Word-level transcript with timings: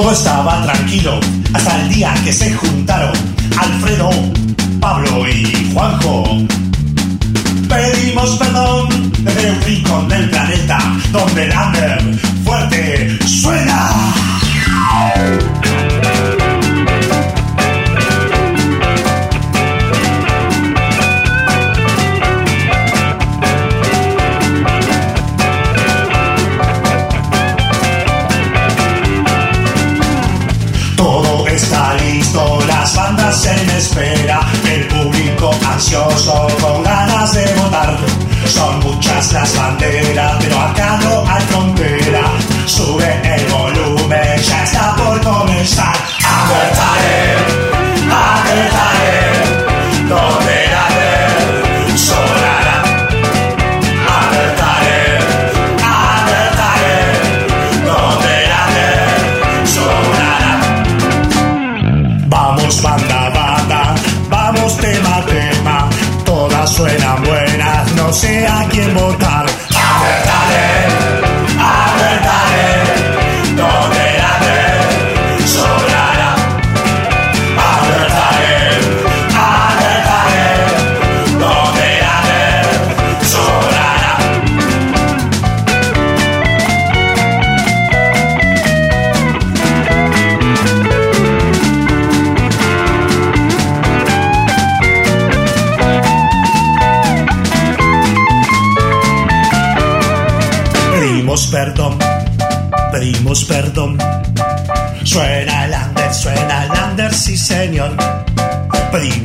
Todo 0.00 0.12
estaba 0.12 0.62
tranquilo 0.62 1.20
hasta 1.52 1.82
el 1.82 1.90
día 1.90 2.14
que 2.24 2.32
se 2.32 2.54
juntaron 2.54 3.12
Alfredo, 3.58 4.08
Pablo 4.80 5.28
y 5.28 5.70
Juanjo. 5.74 6.38
Pedimos 7.68 8.30
perdón 8.38 9.12
desde 9.18 9.50
un 9.50 9.60
rincón 9.60 10.08
del 10.08 10.30
planeta 10.30 10.78
donde 11.12 11.44
el 11.44 11.52
under 11.52 12.18
fuerte 12.46 13.18
suena. 13.26 13.90
Las 39.32 39.56
banderas, 39.56 40.36
pero 40.40 40.58
acá 40.58 40.98
no 41.02 41.24
hay 41.28 41.42
frontera. 41.42 42.22
Sube 42.66 43.29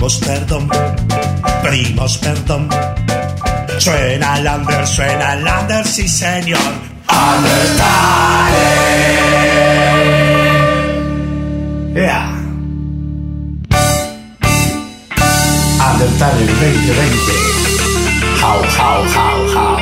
Pedimos 0.06 0.28
perdón, 0.28 0.70
pedimos 1.64 2.18
perdón. 2.20 2.70
Suena 3.80 4.38
el 4.38 4.46
under, 4.46 4.86
suena 4.86 5.34
el 5.34 5.48
under, 5.48 5.84
sí 5.88 6.08
señor. 6.08 6.60
Undertale. 7.10 8.68
Yeah. 11.96 12.38
Undertale 15.90 16.46
2020. 16.46 17.34
How, 18.44 18.62
how, 18.78 19.02
how, 19.10 19.48
how. 19.56 19.80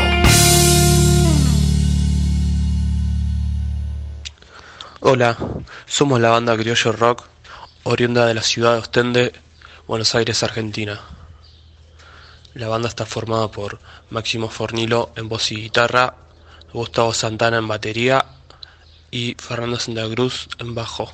Hola, 5.02 5.36
somos 5.86 6.22
la 6.22 6.30
banda 6.30 6.56
Criollo 6.56 6.94
Rock, 6.94 7.26
oriunda 7.84 8.26
de 8.26 8.36
la 8.36 8.42
ciudad 8.42 8.76
de 8.76 8.80
Ostende, 8.80 9.43
Buenos 9.86 10.16
Aires, 10.16 10.42
Argentina. 10.44 11.02
La 12.54 12.70
banda 12.70 12.88
está 12.88 13.06
formada 13.06 13.52
por 13.52 13.80
Máximo 14.12 14.50
Fornilo 14.50 15.12
en 15.18 15.28
voz 15.28 15.52
y 15.52 15.56
guitarra, 15.58 16.16
Gustavo 16.72 17.14
Santana 17.14 17.58
en 17.58 17.68
batería 17.68 18.26
y 19.12 19.36
Fernando 19.38 19.78
Santa 19.78 20.08
Cruz 20.08 20.48
en 20.60 20.74
bajo. 20.74 21.12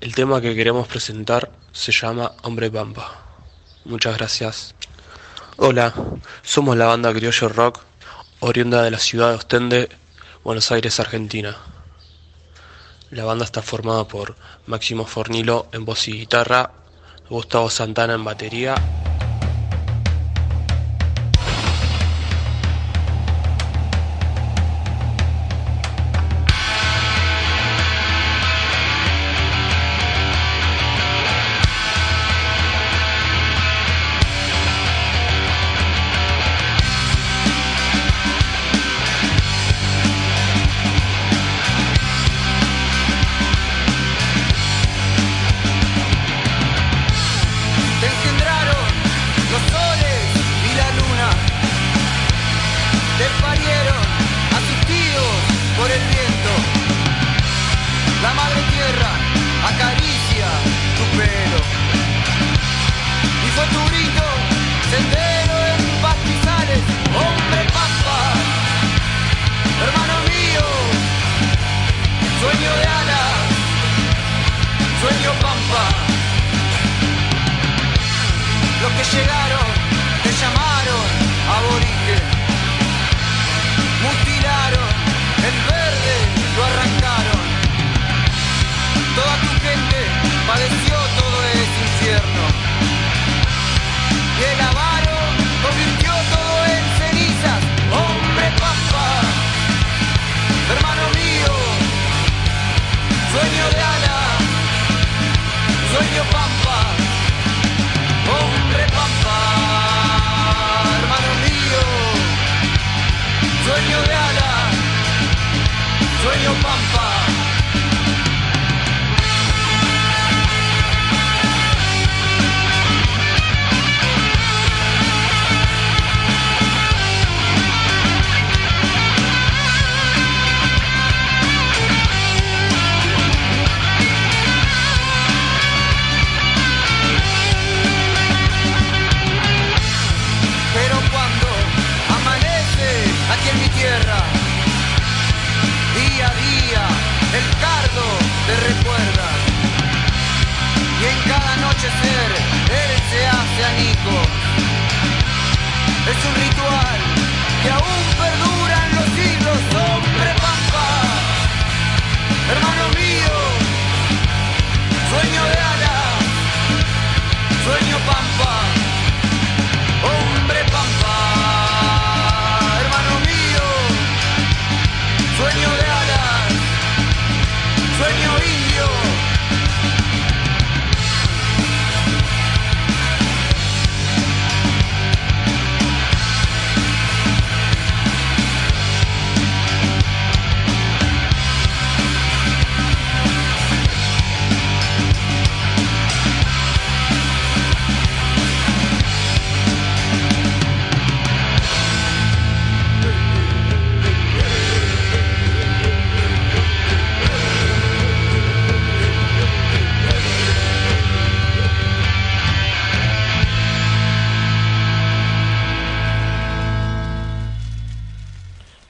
El 0.00 0.14
tema 0.14 0.40
que 0.40 0.54
queremos 0.54 0.86
presentar 0.86 1.50
se 1.72 1.90
llama 1.90 2.30
Hombre 2.44 2.70
Pampa. 2.70 3.20
Muchas 3.84 4.16
gracias. 4.18 4.76
Hola, 5.56 5.92
somos 6.42 6.76
la 6.76 6.86
banda 6.86 7.12
Criollo 7.12 7.48
Rock, 7.48 7.80
oriunda 8.38 8.84
de 8.84 8.92
la 8.92 9.00
ciudad 9.00 9.30
de 9.30 9.34
Ostende, 9.34 9.88
Buenos 10.44 10.70
Aires, 10.70 11.00
Argentina. 11.00 11.56
La 13.10 13.24
banda 13.24 13.44
está 13.46 13.62
formada 13.62 14.04
por 14.04 14.36
Máximo 14.66 15.06
Fornilo 15.06 15.66
en 15.72 15.86
voz 15.86 16.08
y 16.08 16.12
guitarra, 16.12 16.70
Gustavo 17.30 17.70
Santana 17.70 18.14
en 18.14 18.24
batería 18.24 18.74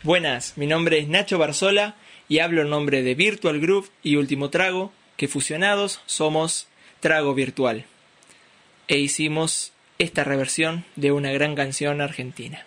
Buenas, 0.09 0.57
mi 0.57 0.67
nombre 0.67 0.99
es 0.99 1.07
Nacho 1.07 1.37
Barzola 1.37 1.95
y 2.31 2.39
hablo 2.39 2.63
en 2.63 2.71
nombre 2.71 3.03
de 3.03 3.15
Virtual 3.15 3.61
Groove 3.61 3.91
y 4.03 4.17
Último 4.17 4.49
Trago, 4.49 4.91
que 5.19 5.29
fusionados 5.29 6.01
somos 6.07 6.67
Trago 7.01 7.35
Virtual. 7.35 7.85
E 8.87 8.97
hicimos 8.97 9.75
esta 9.99 10.25
reversión 10.25 10.87
de 10.97 11.13
una 11.13 11.31
gran 11.33 11.55
canción 11.55 12.01
argentina. 12.01 12.65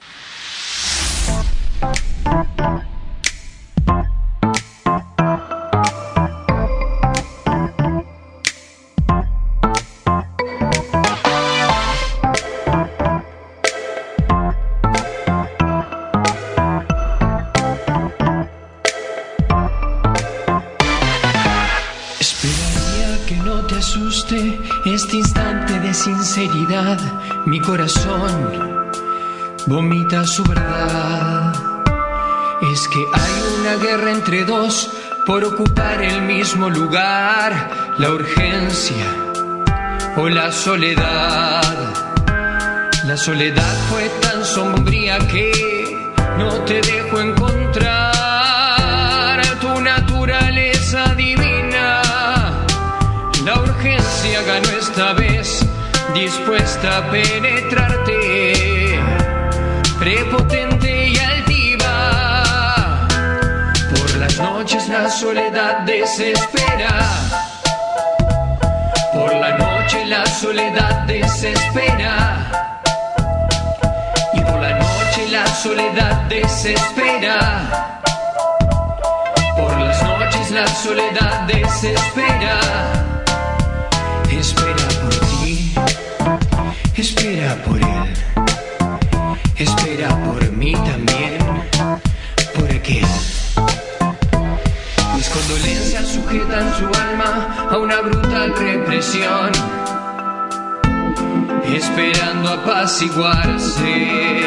Dos 34.39 34.89
por 35.25 35.43
ocupar 35.43 36.01
el 36.01 36.21
mismo 36.21 36.69
lugar. 36.69 37.69
La 37.97 38.11
urgencia 38.11 39.05
o 40.15 40.29
la 40.29 40.51
soledad. 40.51 41.63
La 43.05 43.17
soledad 43.17 43.75
fue 43.89 44.09
tan 44.21 44.45
sombría 44.45 45.19
que 45.27 46.11
no 46.37 46.49
te 46.61 46.81
dejo 46.81 47.19
encontrar 47.19 48.21
tu 49.59 49.81
naturaleza 49.81 51.13
divina. 51.15 52.01
La 53.43 53.55
urgencia 53.55 54.41
ganó 54.43 54.69
esta 54.79 55.13
vez, 55.13 55.65
dispuesta 56.13 56.99
a 56.99 57.11
penetrarte, 57.11 58.99
prepotente 59.99 60.70
noches 64.61 64.87
la 64.89 65.09
soledad 65.09 65.79
desespera. 65.87 66.91
Por 69.11 69.33
la 69.33 69.57
noche 69.57 70.05
la 70.05 70.23
soledad 70.27 71.07
desespera. 71.07 72.13
Y 74.33 74.39
por 74.41 74.61
la 74.61 74.77
noche 74.77 75.29
la 75.31 75.47
soledad 75.47 76.13
desespera. 76.29 77.37
Por 79.57 79.79
las 79.79 80.03
noches 80.03 80.51
la 80.51 80.67
soledad 80.67 81.41
desespera. 81.47 82.59
Espera 84.29 84.87
por 85.01 85.15
ti, 85.39 85.73
espera 86.95 87.55
por 87.65 87.77
él, 87.77 88.13
espera 89.57 90.09
por 90.25 90.51
mí 90.51 90.73
también, 90.73 91.39
por 92.55 92.69
aquel. 92.69 93.30
Condolencias 95.33 96.07
sujetan 96.07 96.73
su 96.77 96.85
alma 96.85 97.67
a 97.69 97.77
una 97.77 98.01
brutal 98.01 98.53
represión, 98.55 99.51
esperando 101.65 102.49
apaciguarse. 102.49 104.41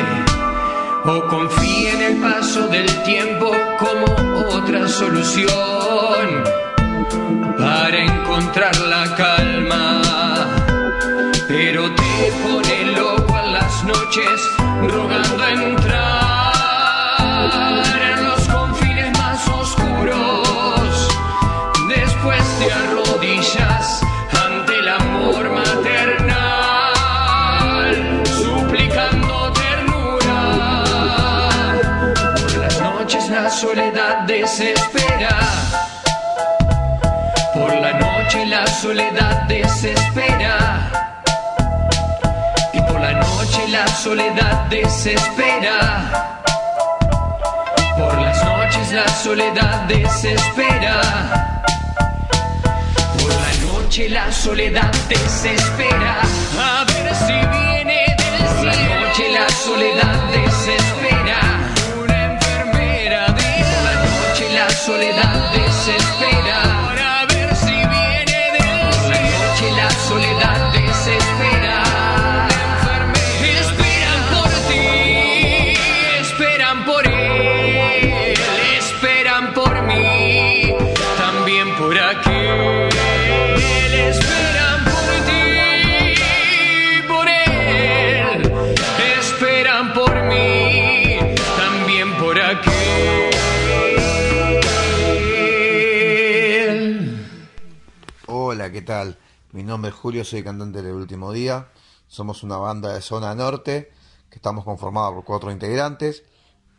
O 1.06 1.26
confía 1.28 1.92
en 1.92 2.02
el 2.02 2.16
paso 2.20 2.66
del 2.68 2.86
tiempo 3.02 3.50
como 3.78 4.06
otra 4.48 4.88
solución 4.88 6.44
para 7.58 7.98
encontrar 8.04 8.74
la 8.80 9.14
calma. 9.14 10.02
Pero 11.46 11.94
te 11.94 12.32
pone 12.42 12.96
loco 12.96 13.38
en 13.38 13.52
las 13.52 13.84
noches 13.84 14.50
rogando 14.90 15.46
entrar 15.48 15.83
soledad 38.94 39.42
desespera. 39.48 40.92
Y 42.72 42.80
por 42.80 43.00
la 43.00 43.12
noche 43.14 43.68
la 43.68 43.88
soledad 43.88 44.66
desespera. 44.70 46.30
Por 47.98 48.20
las 48.20 48.44
noches 48.44 48.92
la 48.92 49.08
soledad 49.08 49.82
desespera. 49.88 51.00
Por 53.18 53.30
la 53.30 53.72
noche 53.72 54.08
la 54.08 54.30
soledad 54.30 54.92
desespera. 55.08 56.20
A 56.56 56.84
ver 56.84 57.14
si 57.16 57.32
viene 57.58 58.03
tal? 98.84 99.18
Mi 99.52 99.62
nombre 99.62 99.90
es 99.90 99.96
Julio, 99.96 100.24
soy 100.24 100.42
cantante 100.42 100.82
del 100.82 100.94
Último 100.94 101.32
Día. 101.32 101.68
Somos 102.06 102.42
una 102.42 102.56
banda 102.56 102.92
de 102.94 103.00
zona 103.00 103.34
norte 103.34 103.90
que 104.30 104.36
estamos 104.36 104.64
conformados 104.64 105.14
por 105.14 105.24
cuatro 105.24 105.50
integrantes. 105.50 106.24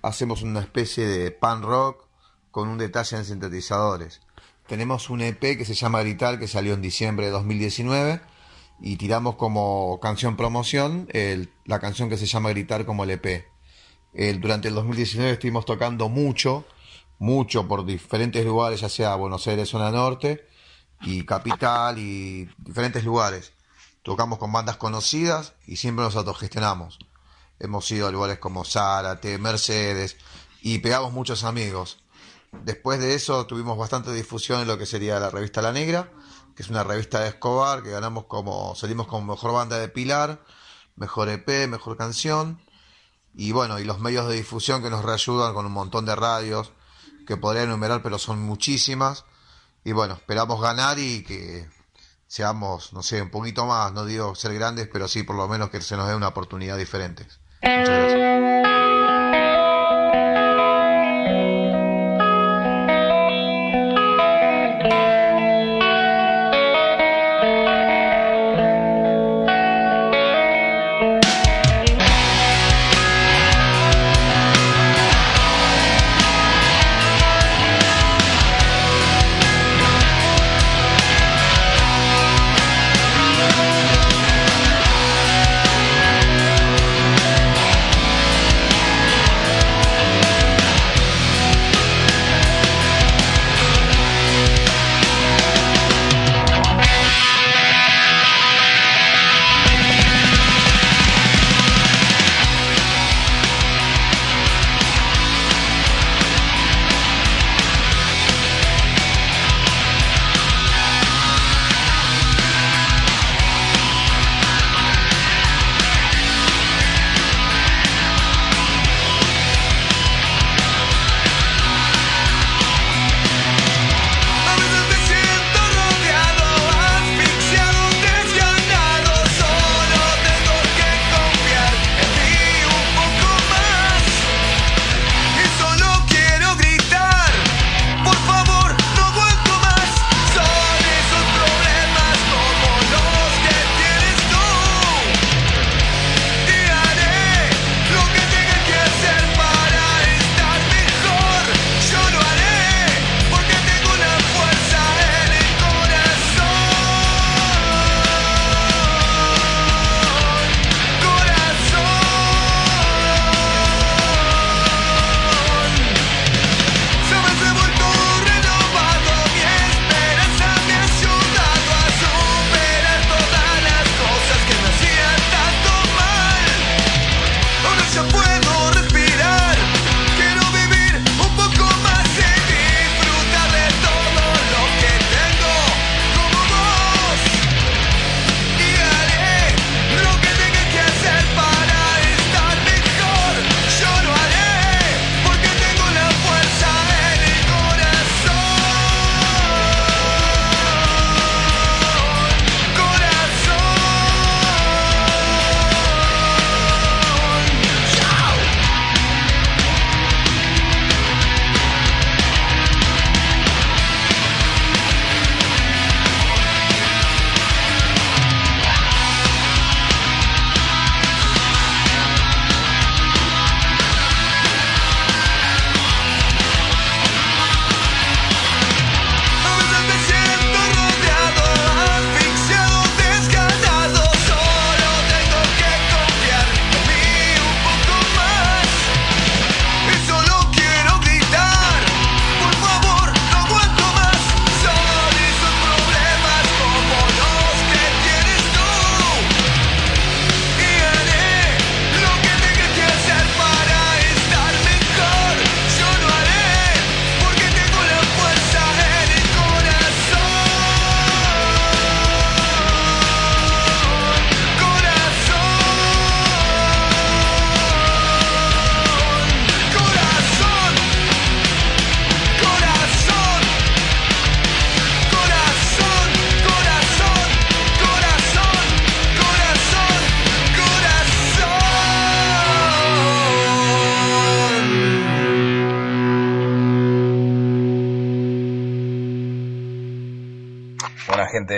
Hacemos 0.01 0.41
una 0.41 0.59
especie 0.61 1.05
de 1.07 1.31
pan 1.31 1.61
rock 1.61 2.05
con 2.51 2.67
un 2.69 2.77
detalle 2.77 3.17
en 3.17 3.25
sintetizadores. 3.25 4.21
Tenemos 4.67 5.09
un 5.09 5.21
EP 5.21 5.39
que 5.57 5.65
se 5.65 5.73
llama 5.73 6.01
Gritar 6.01 6.39
que 6.39 6.47
salió 6.47 6.73
en 6.73 6.81
diciembre 6.81 7.25
de 7.27 7.31
2019 7.31 8.21
y 8.81 8.97
tiramos 8.97 9.35
como 9.35 9.99
canción 10.01 10.35
promoción 10.35 11.07
el- 11.11 11.51
la 11.65 11.79
canción 11.79 12.09
que 12.09 12.17
se 12.17 12.25
llama 12.25 12.49
Gritar 12.49 12.85
como 12.85 13.03
LP. 13.03 13.45
El- 14.13 14.41
durante 14.41 14.67
el 14.69 14.75
2019 14.75 15.31
estuvimos 15.33 15.65
tocando 15.65 16.09
mucho, 16.09 16.65
mucho 17.19 17.67
por 17.67 17.85
diferentes 17.85 18.45
lugares, 18.45 18.81
ya 18.81 18.89
sea 18.89 19.15
Buenos 19.15 19.47
Aires, 19.47 19.69
zona 19.69 19.91
norte, 19.91 20.45
y 21.05 21.25
capital, 21.25 21.97
y 21.99 22.49
diferentes 22.57 23.03
lugares. 23.03 23.53
Tocamos 24.03 24.37
con 24.39 24.51
bandas 24.51 24.77
conocidas 24.77 25.53
y 25.65 25.77
siempre 25.77 26.03
nos 26.05 26.15
autogestionamos. 26.15 26.99
Hemos 27.59 27.89
ido 27.91 28.07
a 28.07 28.11
lugares 28.11 28.39
como 28.39 28.65
Zárate, 28.65 29.37
Mercedes, 29.37 30.17
y 30.61 30.79
pegamos 30.79 31.13
muchos 31.13 31.43
amigos. 31.43 31.99
Después 32.51 32.99
de 32.99 33.15
eso 33.15 33.45
tuvimos 33.45 33.77
bastante 33.77 34.13
difusión 34.13 34.61
en 34.61 34.67
lo 34.67 34.77
que 34.77 34.85
sería 34.85 35.19
la 35.19 35.29
revista 35.29 35.61
La 35.61 35.71
Negra, 35.71 36.11
que 36.55 36.63
es 36.63 36.69
una 36.69 36.83
revista 36.83 37.19
de 37.19 37.29
Escobar, 37.29 37.83
que 37.83 37.91
ganamos 37.91 38.25
como, 38.25 38.75
salimos 38.75 39.07
como 39.07 39.33
mejor 39.33 39.53
banda 39.53 39.77
de 39.77 39.89
Pilar, 39.89 40.41
mejor 40.95 41.29
EP, 41.29 41.67
mejor 41.67 41.97
canción, 41.97 42.61
y 43.35 43.51
bueno, 43.51 43.79
y 43.79 43.83
los 43.83 43.99
medios 43.99 44.27
de 44.27 44.35
difusión 44.35 44.81
que 44.81 44.89
nos 44.89 45.03
reayudan 45.03 45.53
con 45.53 45.65
un 45.65 45.73
montón 45.73 46.05
de 46.05 46.15
radios, 46.15 46.71
que 47.27 47.37
podría 47.37 47.63
enumerar, 47.63 48.01
pero 48.01 48.17
son 48.17 48.41
muchísimas, 48.41 49.25
y 49.85 49.93
bueno, 49.93 50.15
esperamos 50.15 50.59
ganar 50.59 50.97
y 50.97 51.23
que 51.23 51.67
seamos, 52.27 52.91
no 52.91 53.03
sé, 53.03 53.21
un 53.21 53.29
poquito 53.29 53.67
más, 53.67 53.93
no 53.93 54.03
digo 54.03 54.33
ser 54.33 54.53
grandes, 54.55 54.89
pero 54.91 55.07
sí 55.07 55.21
por 55.21 55.35
lo 55.35 55.47
menos 55.47 55.69
que 55.69 55.79
se 55.79 55.95
nos 55.95 56.07
dé 56.07 56.15
una 56.15 56.27
oportunidad 56.27 56.75
diferente. 56.77 57.27
Muchas 57.61 57.87
gracias. 57.87 58.84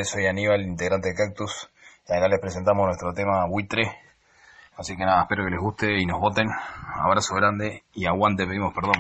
Soy 0.08 0.26
Aníbal, 0.26 0.62
integrante 0.62 1.10
de 1.10 1.16
Cactus. 1.16 1.70
Y 2.08 2.14
acá 2.14 2.28
les 2.28 2.40
presentamos 2.40 2.86
nuestro 2.86 3.14
tema 3.14 3.46
Buitre. 3.46 3.92
Así 4.78 4.96
que 4.96 5.04
nada, 5.04 5.24
espero 5.24 5.44
que 5.44 5.52
les 5.52 5.60
guste 5.60 6.00
y 6.00 6.06
nos 6.06 6.20
voten. 6.20 6.50
Abrazo 6.96 7.36
grande 7.36 7.84
y 7.94 8.06
aguante, 8.06 8.48
pedimos 8.48 8.74
perdón. 8.74 8.96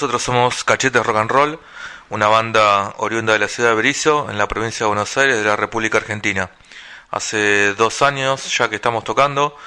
Nosotros 0.00 0.22
somos 0.22 0.64
Cachetes 0.64 1.04
Rock 1.04 1.16
and 1.18 1.30
Roll, 1.30 1.60
una 2.08 2.26
banda 2.28 2.94
oriunda 2.96 3.34
de 3.34 3.38
la 3.38 3.48
ciudad 3.48 3.68
de 3.68 3.74
Berizo, 3.74 4.30
en 4.30 4.38
la 4.38 4.48
provincia 4.48 4.84
de 4.84 4.88
Buenos 4.88 5.14
Aires, 5.18 5.36
de 5.36 5.44
la 5.44 5.56
República 5.56 5.98
Argentina. 5.98 6.48
Hace 7.10 7.74
dos 7.74 8.00
años 8.00 8.56
ya 8.56 8.70
que 8.70 8.76
estamos 8.76 9.04
tocando. 9.04 9.58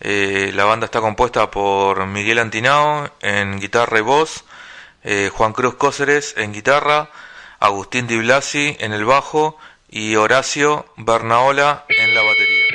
Eh, 0.00 0.50
la 0.54 0.66
banda 0.66 0.84
está 0.84 1.00
compuesta 1.00 1.50
por 1.50 2.04
Miguel 2.04 2.40
Antinao 2.40 3.10
en 3.22 3.58
guitarra 3.58 4.00
y 4.00 4.02
voz, 4.02 4.44
eh, 5.02 5.30
Juan 5.32 5.54
Cruz 5.54 5.76
Cóceres 5.76 6.34
en 6.36 6.52
guitarra, 6.52 7.08
Agustín 7.58 8.06
Di 8.06 8.18
Blasi 8.18 8.76
en 8.80 8.92
el 8.92 9.06
bajo 9.06 9.56
y 9.88 10.14
Horacio 10.16 10.92
Bernaola 10.98 11.86
en 11.88 12.14
la 12.14 12.20
batería. 12.20 12.69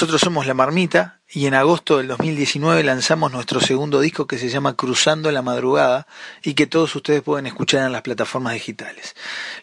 Nosotros 0.00 0.22
somos 0.22 0.46
La 0.46 0.54
Marmita 0.54 1.18
y 1.30 1.44
en 1.44 1.52
agosto 1.52 1.98
del 1.98 2.08
2019 2.08 2.82
lanzamos 2.84 3.32
nuestro 3.32 3.60
segundo 3.60 4.00
disco 4.00 4.26
que 4.26 4.38
se 4.38 4.48
llama 4.48 4.74
Cruzando 4.74 5.30
la 5.30 5.42
Madrugada 5.42 6.06
y 6.42 6.54
que 6.54 6.66
todos 6.66 6.96
ustedes 6.96 7.20
pueden 7.20 7.46
escuchar 7.46 7.84
en 7.84 7.92
las 7.92 8.00
plataformas 8.00 8.54
digitales. 8.54 9.14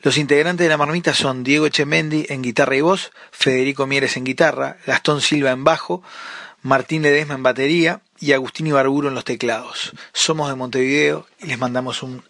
Los 0.03 0.19
integrantes 0.19 0.63
de 0.63 0.69
La 0.69 0.77
Marmita 0.77 1.15
son 1.15 1.43
Diego 1.43 1.65
Echemendi 1.65 2.27
en 2.29 2.43
guitarra 2.43 2.75
y 2.75 2.81
voz, 2.81 3.11
Federico 3.31 3.87
Mieres 3.87 4.15
en 4.15 4.25
guitarra, 4.25 4.77
Gastón 4.85 5.21
Silva 5.21 5.49
en 5.49 5.63
bajo, 5.63 6.03
Martín 6.61 7.01
Ledesma 7.01 7.33
en 7.33 7.41
batería 7.41 8.01
y 8.19 8.33
Agustín 8.33 8.67
Ibarburo 8.67 9.07
en 9.07 9.15
los 9.15 9.25
teclados. 9.25 9.91
Somos 10.13 10.49
de 10.49 10.55
Montevideo 10.55 11.25
y 11.39 11.47
les 11.47 11.57
mandamos 11.57 12.03
un 12.03 12.21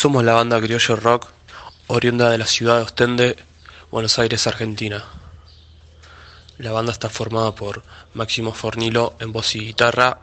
somos 0.00 0.24
la 0.24 0.32
banda 0.32 0.58
Criollo 0.58 0.96
Rock, 0.96 1.26
oriunda 1.88 2.30
de 2.30 2.38
la 2.38 2.46
ciudad 2.46 2.78
de 2.78 2.84
Ostende, 2.84 3.36
Buenos 3.90 4.18
Aires, 4.18 4.46
Argentina. 4.46 5.04
La 6.56 6.72
banda 6.72 6.90
está 6.90 7.10
formada 7.10 7.54
por 7.54 7.82
Máximo 8.14 8.54
Fornilo 8.54 9.14
en 9.20 9.30
voz 9.30 9.54
y 9.56 9.60
guitarra, 9.60 10.18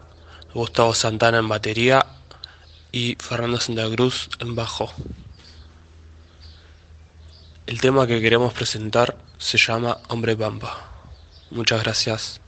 Gustavo 0.51 0.95
Santana 0.95 1.37
en 1.37 1.47
batería 1.47 2.07
y 2.91 3.17
Fernando 3.19 3.59
Santa 3.59 3.87
Cruz 3.87 4.31
en 4.39 4.55
bajo. 4.55 4.91
El 7.67 7.79
tema 7.79 8.07
que 8.07 8.19
queremos 8.19 8.53
presentar 8.53 9.15
se 9.37 9.59
llama 9.59 9.99
Hombre 10.07 10.35
Pampa. 10.35 10.89
Muchas 11.51 11.83
gracias. 11.83 12.41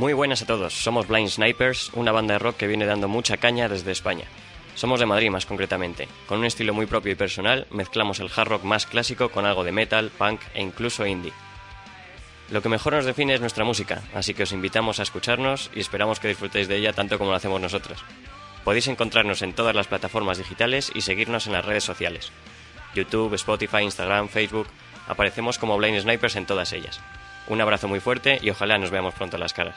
Muy 0.00 0.14
buenas 0.14 0.40
a 0.40 0.46
todos, 0.46 0.72
somos 0.72 1.06
Blind 1.08 1.28
Snipers, 1.28 1.90
una 1.92 2.10
banda 2.10 2.32
de 2.32 2.38
rock 2.38 2.56
que 2.56 2.66
viene 2.66 2.86
dando 2.86 3.06
mucha 3.06 3.36
caña 3.36 3.68
desde 3.68 3.92
España. 3.92 4.24
Somos 4.74 4.98
de 4.98 5.04
Madrid 5.04 5.28
más 5.28 5.44
concretamente. 5.44 6.08
Con 6.26 6.38
un 6.38 6.46
estilo 6.46 6.72
muy 6.72 6.86
propio 6.86 7.12
y 7.12 7.16
personal, 7.16 7.66
mezclamos 7.70 8.18
el 8.18 8.30
hard 8.34 8.48
rock 8.48 8.64
más 8.64 8.86
clásico 8.86 9.28
con 9.28 9.44
algo 9.44 9.62
de 9.62 9.72
metal, 9.72 10.10
punk 10.16 10.40
e 10.54 10.62
incluso 10.62 11.04
indie. 11.04 11.34
Lo 12.50 12.62
que 12.62 12.70
mejor 12.70 12.94
nos 12.94 13.04
define 13.04 13.34
es 13.34 13.42
nuestra 13.42 13.62
música, 13.62 14.00
así 14.14 14.32
que 14.32 14.44
os 14.44 14.52
invitamos 14.52 15.00
a 15.00 15.02
escucharnos 15.02 15.70
y 15.74 15.80
esperamos 15.80 16.18
que 16.18 16.28
disfrutéis 16.28 16.66
de 16.66 16.76
ella 16.76 16.94
tanto 16.94 17.18
como 17.18 17.32
lo 17.32 17.36
hacemos 17.36 17.60
nosotros. 17.60 18.02
Podéis 18.64 18.88
encontrarnos 18.88 19.42
en 19.42 19.52
todas 19.52 19.76
las 19.76 19.88
plataformas 19.88 20.38
digitales 20.38 20.90
y 20.94 21.02
seguirnos 21.02 21.46
en 21.46 21.52
las 21.52 21.66
redes 21.66 21.84
sociales. 21.84 22.32
YouTube, 22.94 23.34
Spotify, 23.34 23.82
Instagram, 23.82 24.30
Facebook. 24.30 24.68
Aparecemos 25.08 25.58
como 25.58 25.76
Blind 25.76 26.00
Snipers 26.00 26.36
en 26.36 26.46
todas 26.46 26.72
ellas. 26.72 27.02
Un 27.50 27.60
abrazo 27.60 27.88
muy 27.88 27.98
fuerte 27.98 28.38
y 28.40 28.48
ojalá 28.50 28.78
nos 28.78 28.92
veamos 28.92 29.12
pronto 29.12 29.36
las 29.36 29.52
caras. 29.52 29.74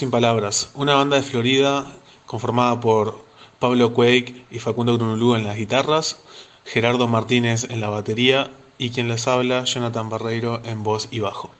Sin 0.00 0.10
Palabras, 0.10 0.70
una 0.72 0.94
banda 0.94 1.16
de 1.16 1.22
Florida 1.22 1.84
conformada 2.24 2.80
por 2.80 3.22
Pablo 3.58 3.92
Quake 3.92 4.46
y 4.50 4.58
Facundo 4.58 4.96
Grunulú 4.96 5.34
en 5.34 5.44
las 5.44 5.58
guitarras, 5.58 6.16
Gerardo 6.64 7.06
Martínez 7.06 7.64
en 7.68 7.82
la 7.82 7.90
batería 7.90 8.50
y 8.78 8.92
quien 8.92 9.08
les 9.08 9.28
habla, 9.28 9.64
Jonathan 9.64 10.08
Barreiro 10.08 10.62
en 10.64 10.82
voz 10.82 11.08
y 11.10 11.20
bajo. 11.20 11.50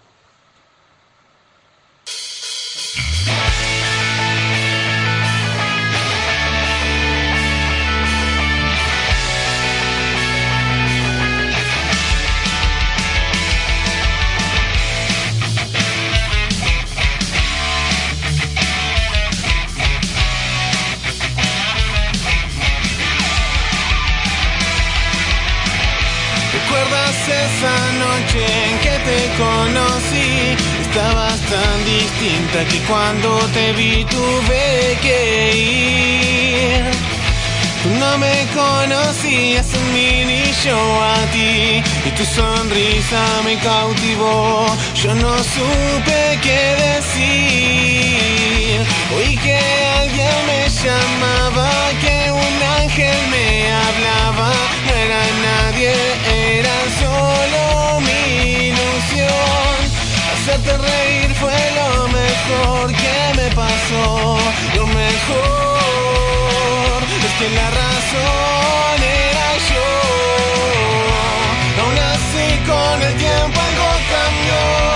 Distinta 31.98 32.64
que 32.70 32.78
cuando 32.88 33.38
te 33.54 33.72
vi 33.72 34.04
tuve 34.04 34.98
que 35.02 35.20
ir. 35.56 36.82
Tú 37.82 37.88
no 37.98 38.18
me 38.18 38.36
conocías 38.54 39.68
a 39.74 39.78
mí 39.94 40.10
ni 40.30 40.42
yo 40.64 40.78
a 41.02 41.16
ti 41.32 41.82
y 42.08 42.10
tu 42.16 42.24
sonrisa 42.24 43.22
me 43.44 43.56
cautivó. 43.58 44.66
Yo 44.94 45.14
no 45.14 45.32
supe 45.38 46.38
qué 46.42 46.62
decir. 46.88 48.30
Oí 49.16 49.32
que 49.38 49.58
alguien 50.00 50.38
me 50.50 50.60
llamaba, 50.82 51.70
que 52.02 52.30
un 52.30 52.54
ángel 52.80 53.18
me 53.34 53.46
hablaba. 53.80 54.52
No 54.86 54.92
era 55.04 55.22
nadie, 55.48 55.94
era 56.58 56.76
solo 57.00 58.00
mi 58.06 58.22
ilusión. 58.68 59.79
Hacerte 60.42 60.74
reír 60.78 61.34
fue 61.34 61.52
lo 61.74 62.08
mejor 62.08 62.86
que 62.94 63.34
me 63.36 63.48
pasó. 63.54 64.38
Lo 64.74 64.86
mejor 64.86 65.82
es 67.26 67.32
que 67.38 67.48
la 67.54 67.70
razón 67.70 69.02
era 69.02 69.48
yo. 69.68 69.88
Aún 71.82 71.98
así 72.14 72.46
con 72.66 73.02
el 73.02 73.14
tiempo 73.16 73.60
algo 73.60 73.90
cambió. 74.08 74.89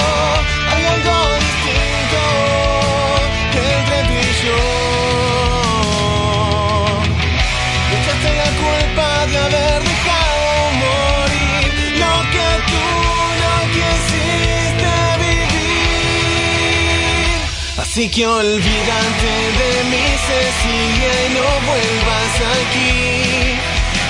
Así 17.95 18.09
que 18.09 18.27
olvídate 18.27 19.35
de 19.61 19.73
mi 19.93 20.07
Cecilia 20.27 21.13
y 21.27 21.35
no 21.35 21.47
vuelvas 21.71 22.35
aquí. 22.59 23.55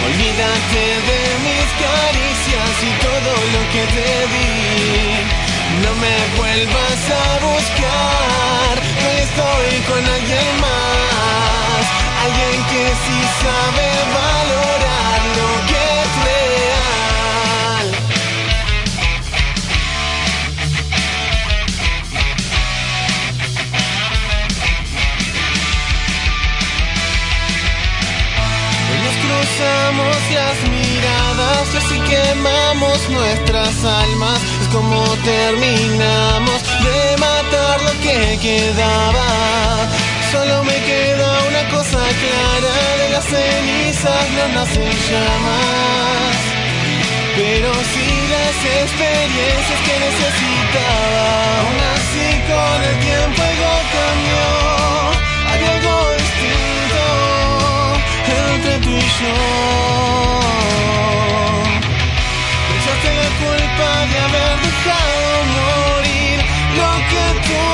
Olvídate 0.09 0.85
de 1.11 1.21
mis 1.45 1.69
caricias 1.85 2.75
y 2.81 2.93
todo 3.05 3.33
lo 3.53 3.61
que 3.73 3.85
te 3.97 4.11
di. 4.33 4.53
No 5.85 5.93
me 6.01 6.17
vuelvas 6.39 7.03
a 7.13 7.45
buscar, 7.45 8.75
que 9.01 9.11
estoy 9.27 9.71
con 9.91 10.03
alguien 10.17 10.51
más. 10.65 11.83
Alguien 12.25 12.65
que 12.73 12.85
sí 13.05 13.19
sabe 13.43 13.87
valorar 14.17 15.21
lo 15.37 15.51
que 15.69 15.94
cruzamos 29.55 30.17
las 30.33 30.71
miradas 30.71 31.75
y 31.75 31.77
así 31.77 32.01
quemamos 32.01 33.09
nuestras 33.11 33.85
almas. 33.85 34.41
Es 34.63 34.69
como 34.69 35.03
terminamos 35.25 36.63
de 36.83 37.17
matar 37.19 37.83
lo 37.83 37.93
que 38.01 38.39
quedaba. 38.41 39.27
Solo 40.33 40.65
me 40.65 40.75
queda 40.75 41.39
una 41.49 41.69
cosa 41.69 41.99
clara, 41.99 42.75
de 42.99 43.09
las 43.13 43.25
cenizas 43.25 44.25
no 44.37 44.61
nacen 44.61 44.93
llamas. 45.09 46.37
Pero 47.37 47.73
sí 47.93 48.09
las 48.35 48.59
experiencias 48.83 49.81
que 49.87 49.95
necesitaba. 50.09 51.27
Aún 51.61 51.79
así 51.95 52.29
con 52.51 52.79
el 52.91 52.97
tiempo 53.01 53.43
algo 53.43 53.73
cambió. 53.93 54.64
Yo. 59.21 59.37
Echaste 62.75 63.11
la 63.21 63.31
culpa 63.43 63.91
de 64.11 64.17
haber 64.27 64.55
dejado 64.67 65.23
morir 65.59 66.37
lo 66.81 66.93
que 67.11 67.27
tú 67.47 67.65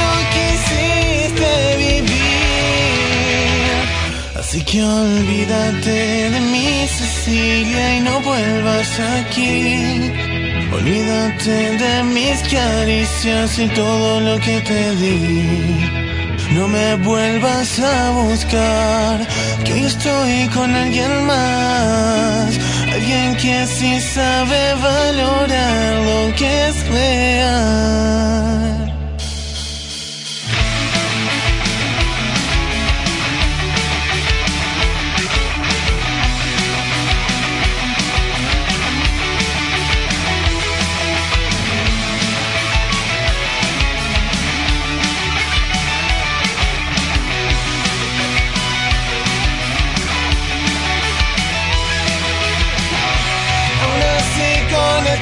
no 0.00 0.12
quisiste 0.34 1.50
vivir. 1.84 3.74
Así 4.40 4.58
que 4.62 4.78
olvídate 4.82 5.96
de 6.34 6.40
mi 6.52 6.68
Cecilia 6.86 7.84
y 7.96 8.00
no 8.00 8.14
vuelvas 8.20 8.90
aquí. 9.18 10.10
Olvídate 10.72 11.56
de 11.82 11.94
mis 12.14 12.38
caricias 12.52 13.58
y 13.58 13.66
todo 13.68 14.20
lo 14.20 14.34
que 14.40 14.60
te 14.60 14.82
di. 14.96 16.04
No 16.52 16.68
me 16.68 16.94
vuelvas 16.96 17.78
a 17.80 18.10
buscar, 18.10 19.26
que 19.64 19.72
hoy 19.72 19.84
estoy 19.84 20.48
con 20.48 20.74
alguien 20.74 21.26
más. 21.26 22.58
Alguien 22.92 23.36
que 23.36 23.66
sí 23.66 24.00
sabe 24.00 24.74
valorar 24.74 25.96
lo 26.04 26.34
que 26.36 26.68
es 26.68 26.88
real. 26.88 28.83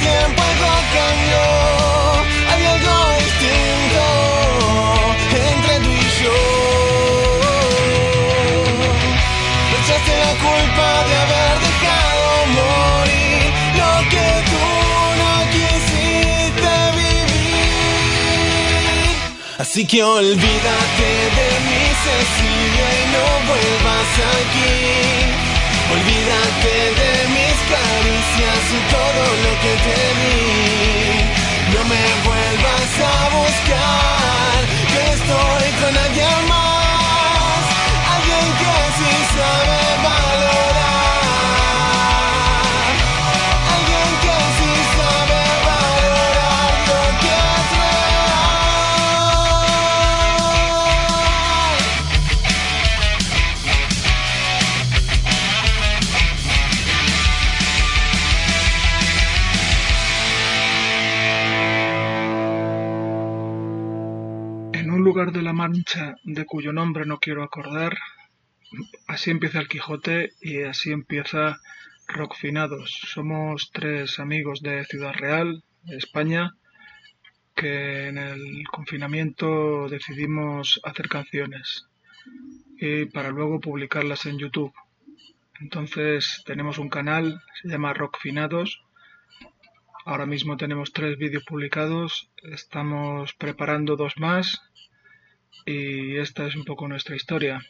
Tiempo 0.06 0.38
algo 0.50 0.72
cambió. 0.96 1.46
Hay 2.50 2.62
algo 2.74 2.94
distinto 3.22 4.04
entre 5.48 5.74
tú 5.84 5.90
y 5.90 6.08
yo. 6.20 6.38
Me 9.70 9.76
echaste 9.82 10.12
la 10.26 10.32
culpa 10.46 10.88
de 11.08 11.14
haber 11.24 11.54
dejado 11.68 12.24
morir 12.60 13.46
lo 13.80 13.92
que 14.12 14.28
tú 14.50 14.64
no 15.20 15.32
quisiste 15.54 16.74
vivir. 17.00 18.32
Así 19.58 19.82
que 19.86 19.98
olvídate 20.02 21.10
de 21.38 21.48
mi 21.66 21.82
Cecilia 22.04 22.88
y 23.00 23.02
no 23.14 23.26
vuelvas 23.48 24.12
aquí. 24.36 24.76
Olvídate 25.94 26.74
de 27.00 27.21
caricias 27.72 28.64
y 28.78 28.82
todo 28.96 29.22
lo 29.44 29.52
que 29.62 29.72
te 29.86 29.98
di. 30.18 30.40
No 31.74 31.82
me 31.92 32.04
vuelvas 32.26 32.92
a 33.00 33.28
buscar, 33.36 34.58
de 65.30 65.42
la 65.42 65.52
Mancha 65.52 66.16
de 66.24 66.44
cuyo 66.46 66.72
nombre 66.72 67.06
no 67.06 67.18
quiero 67.18 67.44
acordar, 67.44 67.96
así 69.06 69.30
empieza 69.30 69.60
el 69.60 69.68
Quijote 69.68 70.30
y 70.40 70.62
así 70.62 70.90
empieza 70.90 71.60
Rockfinados. 72.08 72.90
Somos 73.06 73.70
tres 73.72 74.18
amigos 74.18 74.60
de 74.62 74.84
Ciudad 74.84 75.12
Real, 75.12 75.62
España, 75.86 76.54
que 77.54 78.08
en 78.08 78.18
el 78.18 78.64
confinamiento 78.72 79.88
decidimos 79.88 80.80
hacer 80.82 81.08
canciones 81.08 81.86
y 82.78 83.04
para 83.06 83.30
luego 83.30 83.60
publicarlas 83.60 84.26
en 84.26 84.38
YouTube. 84.38 84.72
Entonces 85.60 86.42
tenemos 86.44 86.78
un 86.78 86.88
canal, 86.88 87.40
se 87.60 87.68
llama 87.68 87.94
Rockfinados. 87.94 88.82
Ahora 90.04 90.26
mismo 90.26 90.56
tenemos 90.56 90.92
tres 90.92 91.16
vídeos 91.16 91.44
publicados, 91.44 92.28
estamos 92.42 93.34
preparando 93.34 93.94
dos 93.94 94.14
más 94.16 94.60
y 95.66 96.16
esta 96.16 96.46
es 96.46 96.56
un 96.56 96.64
poco 96.64 96.88
nuestra 96.88 97.16
historia. 97.16 97.60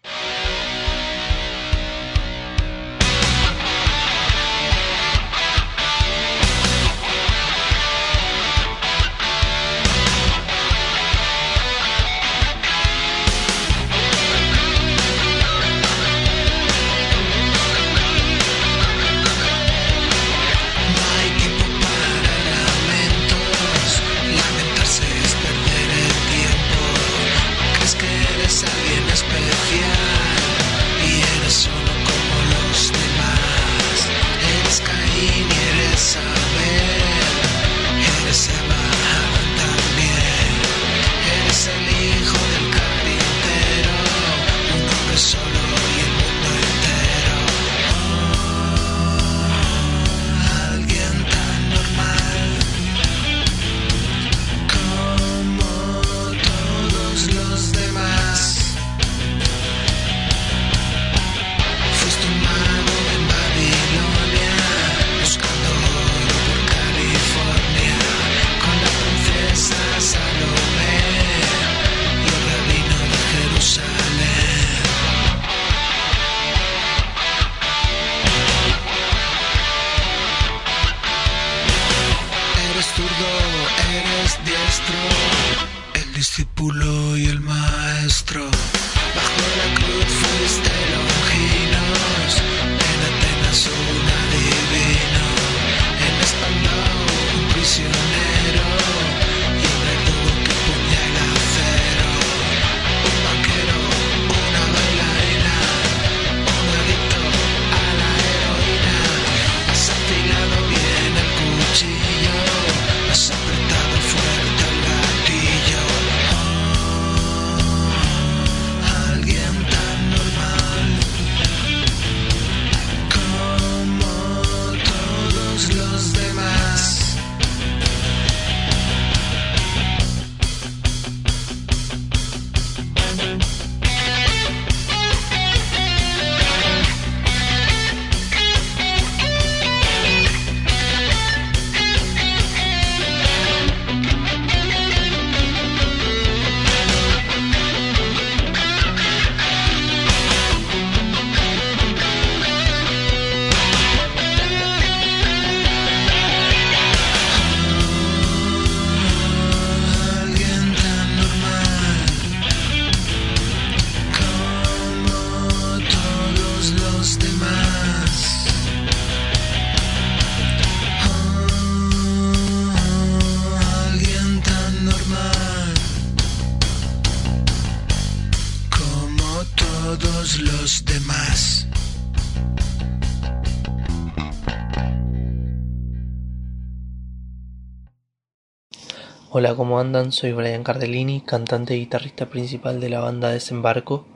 Hola, 189.45 189.57
¿cómo 189.57 189.81
andan? 189.81 190.13
Soy 190.13 190.31
Brian 190.31 190.63
Cardellini, 190.63 191.21
cantante 191.21 191.75
y 191.75 191.81
guitarrista 191.81 192.31
principal 192.31 192.81
de 192.81 192.89
la 192.89 193.01
banda 193.01 193.31
Desembarco, 193.31 194.07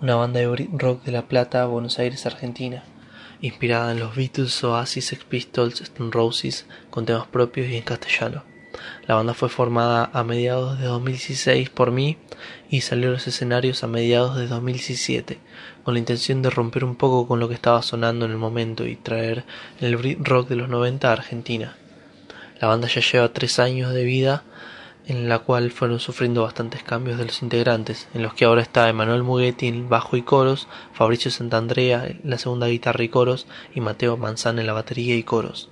una 0.00 0.14
banda 0.14 0.38
de 0.38 0.68
rock 0.74 1.02
de 1.02 1.10
La 1.10 1.26
Plata, 1.26 1.66
Buenos 1.66 1.98
Aires, 1.98 2.24
Argentina, 2.24 2.84
inspirada 3.40 3.90
en 3.90 3.98
los 3.98 4.14
Beatles, 4.14 4.62
Oasis, 4.62 5.06
Sex 5.06 5.24
Pistols, 5.24 5.80
Stone 5.80 6.12
Roses, 6.12 6.66
con 6.88 7.04
temas 7.04 7.26
propios 7.26 7.68
y 7.68 7.78
en 7.78 7.82
castellano. 7.82 8.44
La 9.08 9.16
banda 9.16 9.34
fue 9.34 9.48
formada 9.48 10.08
a 10.12 10.22
mediados 10.22 10.78
de 10.78 10.86
2016 10.86 11.68
por 11.70 11.90
mí 11.90 12.16
y 12.70 12.82
salió 12.82 13.08
a 13.08 13.12
los 13.14 13.26
escenarios 13.26 13.82
a 13.82 13.88
mediados 13.88 14.36
de 14.36 14.46
2017, 14.46 15.40
con 15.82 15.94
la 15.94 15.98
intención 15.98 16.42
de 16.42 16.50
romper 16.50 16.84
un 16.84 16.94
poco 16.94 17.26
con 17.26 17.40
lo 17.40 17.48
que 17.48 17.54
estaba 17.54 17.82
sonando 17.82 18.24
en 18.24 18.30
el 18.30 18.38
momento 18.38 18.86
y 18.86 18.94
traer 18.94 19.44
el 19.80 19.98
rock 20.24 20.48
de 20.48 20.54
los 20.54 20.68
90 20.68 21.08
a 21.08 21.12
Argentina. 21.12 21.76
La 22.60 22.68
banda 22.68 22.86
ya 22.86 23.00
lleva 23.00 23.32
tres 23.32 23.58
años 23.58 23.92
de 23.92 24.04
vida 24.04 24.44
en 25.10 25.28
la 25.28 25.40
cual 25.40 25.72
fueron 25.72 25.98
sufriendo 25.98 26.44
bastantes 26.44 26.84
cambios 26.84 27.18
de 27.18 27.24
los 27.24 27.42
integrantes, 27.42 28.06
en 28.14 28.22
los 28.22 28.32
que 28.32 28.44
ahora 28.44 28.62
está 28.62 28.88
Emanuel 28.88 29.24
Muguetti 29.24 29.66
en 29.66 29.88
bajo 29.88 30.16
y 30.16 30.22
coros, 30.22 30.68
Fabricio 30.92 31.32
Santandrea 31.32 32.06
en 32.06 32.20
la 32.22 32.38
segunda 32.38 32.68
guitarra 32.68 33.02
y 33.02 33.08
coros 33.08 33.48
y 33.74 33.80
Mateo 33.80 34.16
Manzana 34.16 34.60
en 34.60 34.68
la 34.68 34.72
batería 34.72 35.16
y 35.16 35.24
coros. 35.24 35.68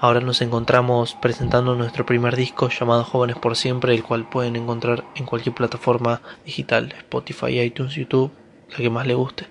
Ahora 0.00 0.20
nos 0.20 0.40
encontramos 0.40 1.14
presentando 1.20 1.74
nuestro 1.74 2.06
primer 2.06 2.36
disco 2.36 2.70
llamado 2.70 3.04
Jóvenes 3.04 3.36
por 3.36 3.54
Siempre, 3.54 3.94
el 3.94 4.02
cual 4.02 4.26
pueden 4.30 4.56
encontrar 4.56 5.04
en 5.14 5.26
cualquier 5.26 5.54
plataforma 5.54 6.22
digital, 6.46 6.94
Spotify, 6.96 7.60
iTunes, 7.60 7.96
YouTube, 7.96 8.32
la 8.70 8.76
que 8.78 8.88
más 8.88 9.06
le 9.06 9.12
guste. 9.14 9.46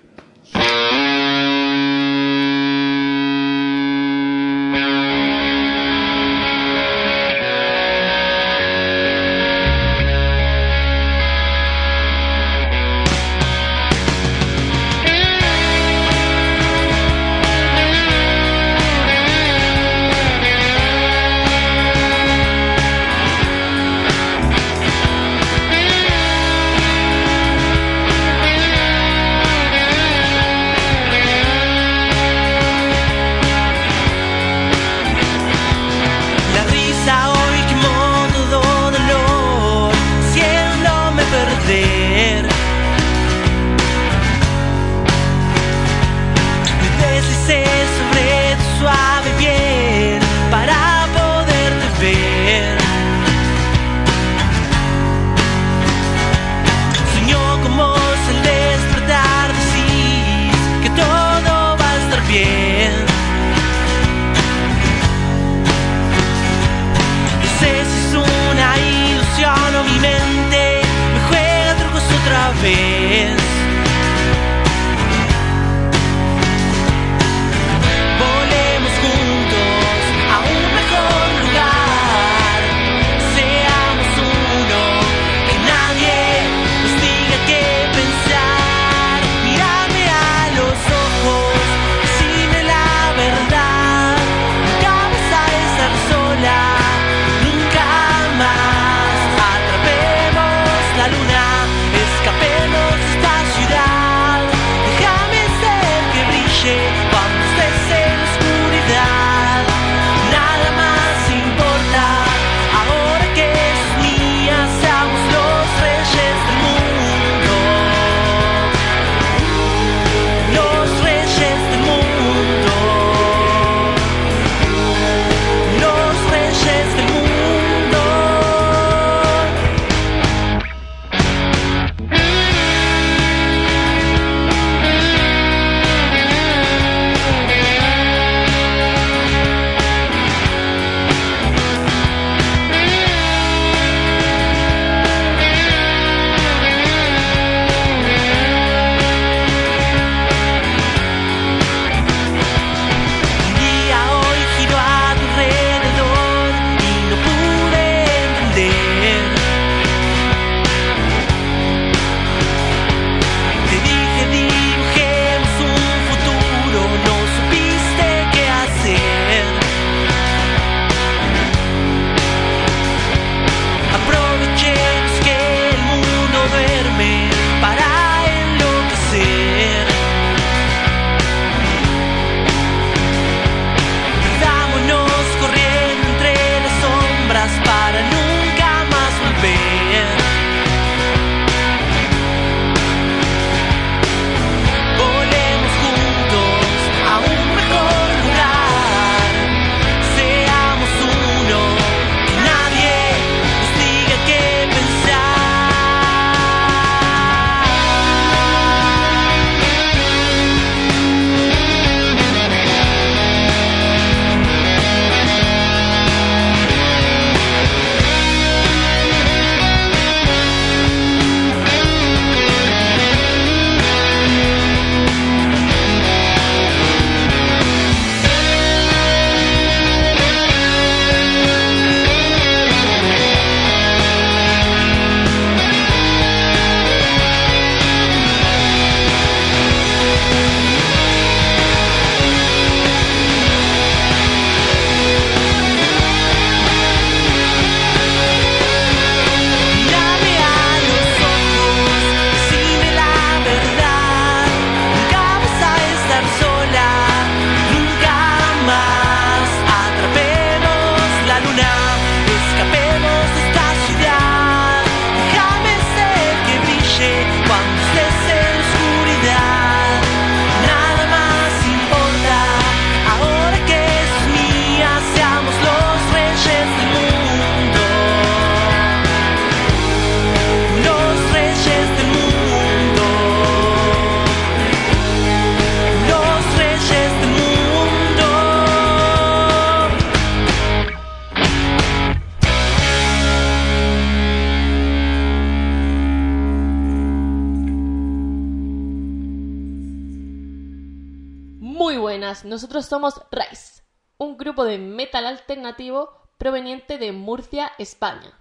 Nosotros 302.44 302.86
somos 302.86 303.20
Rise, 303.30 303.82
un 304.16 304.36
grupo 304.36 304.64
de 304.64 304.78
metal 304.78 305.26
alternativo 305.26 306.10
proveniente 306.38 306.98
de 306.98 307.12
Murcia, 307.12 307.72
España. 307.78 308.38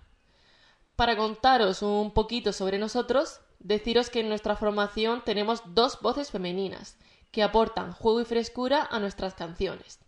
Para 0.96 1.16
contaros 1.16 1.82
un 1.82 2.12
poquito 2.12 2.54
sobre 2.54 2.80
nosotros, 2.80 3.40
deciros 3.60 4.10
que 4.10 4.22
en 4.22 4.30
nuestra 4.30 4.56
formación 4.56 5.24
tenemos 5.24 5.62
dos 5.74 6.02
voces 6.02 6.32
femeninas 6.32 6.98
que 7.32 7.44
aportan 7.44 7.92
juego 7.92 8.22
y 8.22 8.26
frescura 8.26 8.88
a 8.90 9.00
nuestras 9.00 9.34
canciones. 9.34 10.00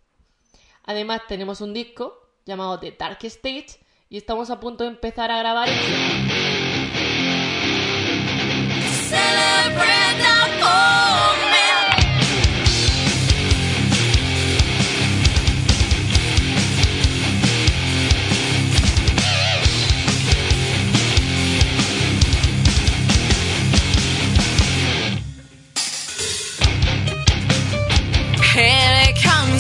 Además 0.84 1.22
tenemos 1.28 1.62
un 1.62 1.74
disco 1.74 2.18
llamado 2.46 2.80
The 2.80 2.96
Dark 2.98 3.20
Stage 3.24 3.80
y 4.10 4.18
estamos 4.18 4.50
a 4.50 4.60
punto 4.60 4.84
de 4.84 4.90
empezar 4.90 5.30
a 5.32 5.40
grabar 5.40 5.70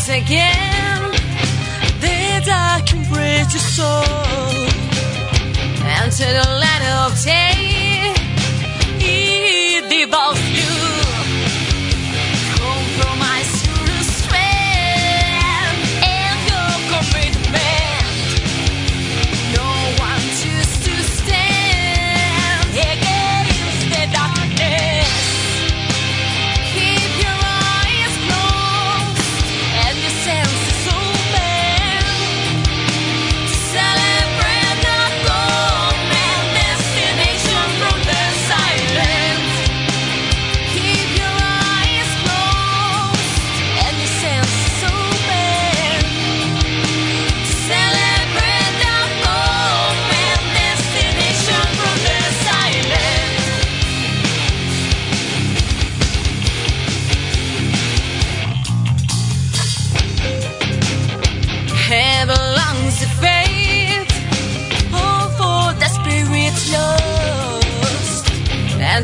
again. 0.09 1.11
The 2.01 2.41
dark 2.45 2.85
can 2.87 3.03
bridge 3.11 3.53
your 3.53 3.67
soul. 3.77 4.03
And 5.85 6.11
to 6.11 6.25
the 6.39 6.47
light 6.63 6.83
of 7.01 7.09
day, 7.23 8.13
it 8.99 9.89
devours 9.89 10.58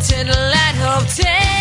to 0.01 0.25
the 0.25 0.37
light 0.51 0.97
of 0.97 1.15
day 1.15 1.55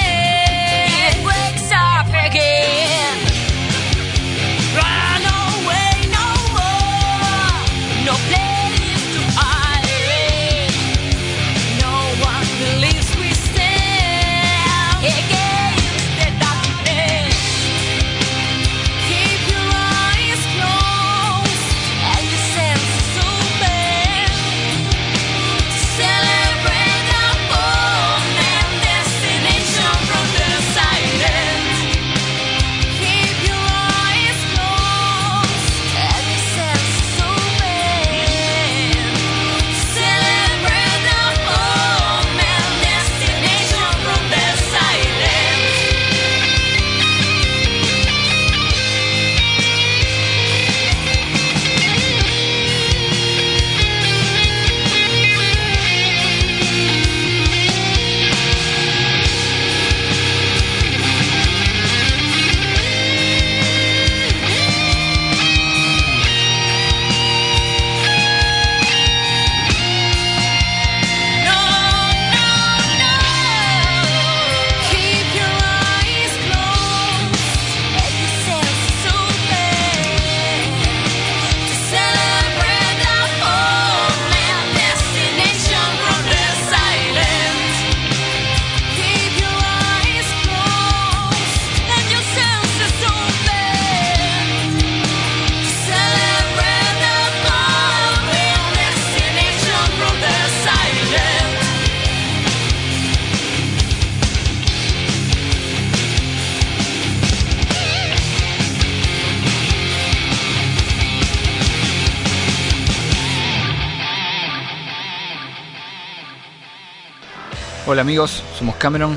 Hola 117.95 118.03
amigos, 118.03 118.43
somos 118.59 118.75
Cameron, 118.75 119.17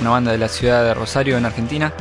una 0.00 0.10
banda 0.10 0.32
de 0.32 0.38
la 0.38 0.48
ciudad 0.48 0.82
de 0.82 0.92
Rosario 0.92 1.38
en 1.38 1.46
Argentina. 1.46 1.92